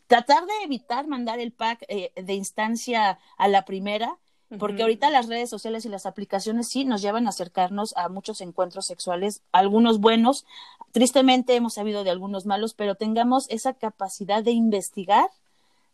[0.07, 4.17] tratar de evitar mandar el pack eh, de instancia a la primera
[4.59, 8.41] porque ahorita las redes sociales y las aplicaciones sí nos llevan a acercarnos a muchos
[8.41, 10.45] encuentros sexuales, algunos buenos,
[10.91, 15.29] tristemente hemos sabido de algunos malos, pero tengamos esa capacidad de investigar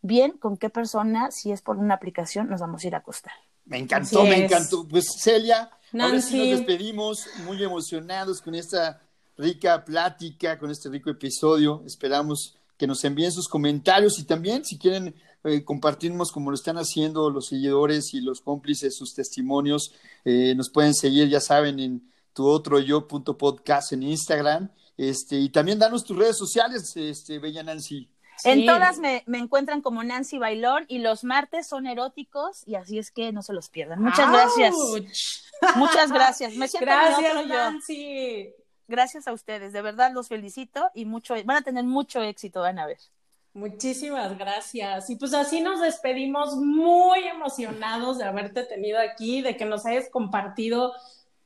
[0.01, 3.33] bien con qué persona, si es por una aplicación, nos vamos a ir a acostar.
[3.65, 4.87] Me encantó, me encantó.
[4.87, 9.01] Pues Celia, ahora sí nos despedimos muy emocionados con esta
[9.37, 11.83] rica plática, con este rico episodio.
[11.85, 15.13] Esperamos que nos envíen sus comentarios y también si quieren
[15.43, 19.93] eh, compartimos como lo están haciendo los seguidores y los cómplices sus testimonios.
[20.25, 24.69] Eh, nos pueden seguir, ya saben, en tu otro yo punto podcast en Instagram.
[24.97, 28.09] Este, y también danos tus redes sociales, este, Bella Nancy.
[28.43, 33.11] En todas me, encuentran como Nancy Bailón y los martes son eróticos y así es
[33.11, 34.01] que no se los pierdan.
[34.01, 34.75] Muchas gracias.
[35.75, 36.55] Muchas gracias.
[36.55, 38.53] Me siento gracias, Nancy.
[38.87, 42.79] Gracias a ustedes, de verdad los felicito y mucho, van a tener mucho éxito, van
[42.79, 42.97] a ver.
[43.53, 45.09] Muchísimas gracias.
[45.09, 50.09] Y pues así nos despedimos muy emocionados de haberte tenido aquí, de que nos hayas
[50.09, 50.93] compartido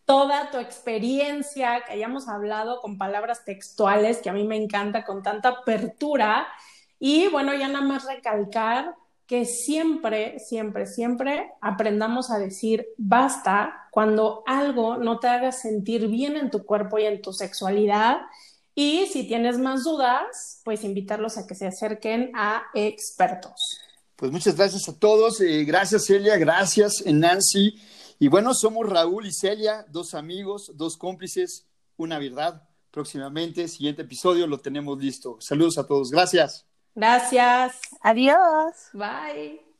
[0.06, 5.24] toda tu experiencia, que hayamos hablado con palabras textuales, que a mí me encanta, con
[5.24, 6.48] tanta apertura.
[7.00, 8.96] Y bueno, ya nada más recalcar
[9.26, 16.36] que siempre, siempre, siempre aprendamos a decir basta cuando algo no te haga sentir bien
[16.36, 18.18] en tu cuerpo y en tu sexualidad.
[18.76, 23.80] Y si tienes más dudas, pues invitarlos a que se acerquen a expertos.
[24.16, 25.42] Pues muchas gracias a todos.
[25.42, 27.80] Eh, gracias Celia, gracias Nancy.
[28.20, 31.68] Y bueno, somos Raúl y Celia, dos amigos, dos cómplices,
[31.98, 32.64] una verdad.
[32.92, 35.38] Próximamente, siguiente episodio, lo tenemos listo.
[35.40, 36.12] Saludos a todos.
[36.12, 36.66] Gracias.
[36.96, 37.80] Gracias.
[38.02, 38.90] Adiós.
[38.94, 39.73] Bye.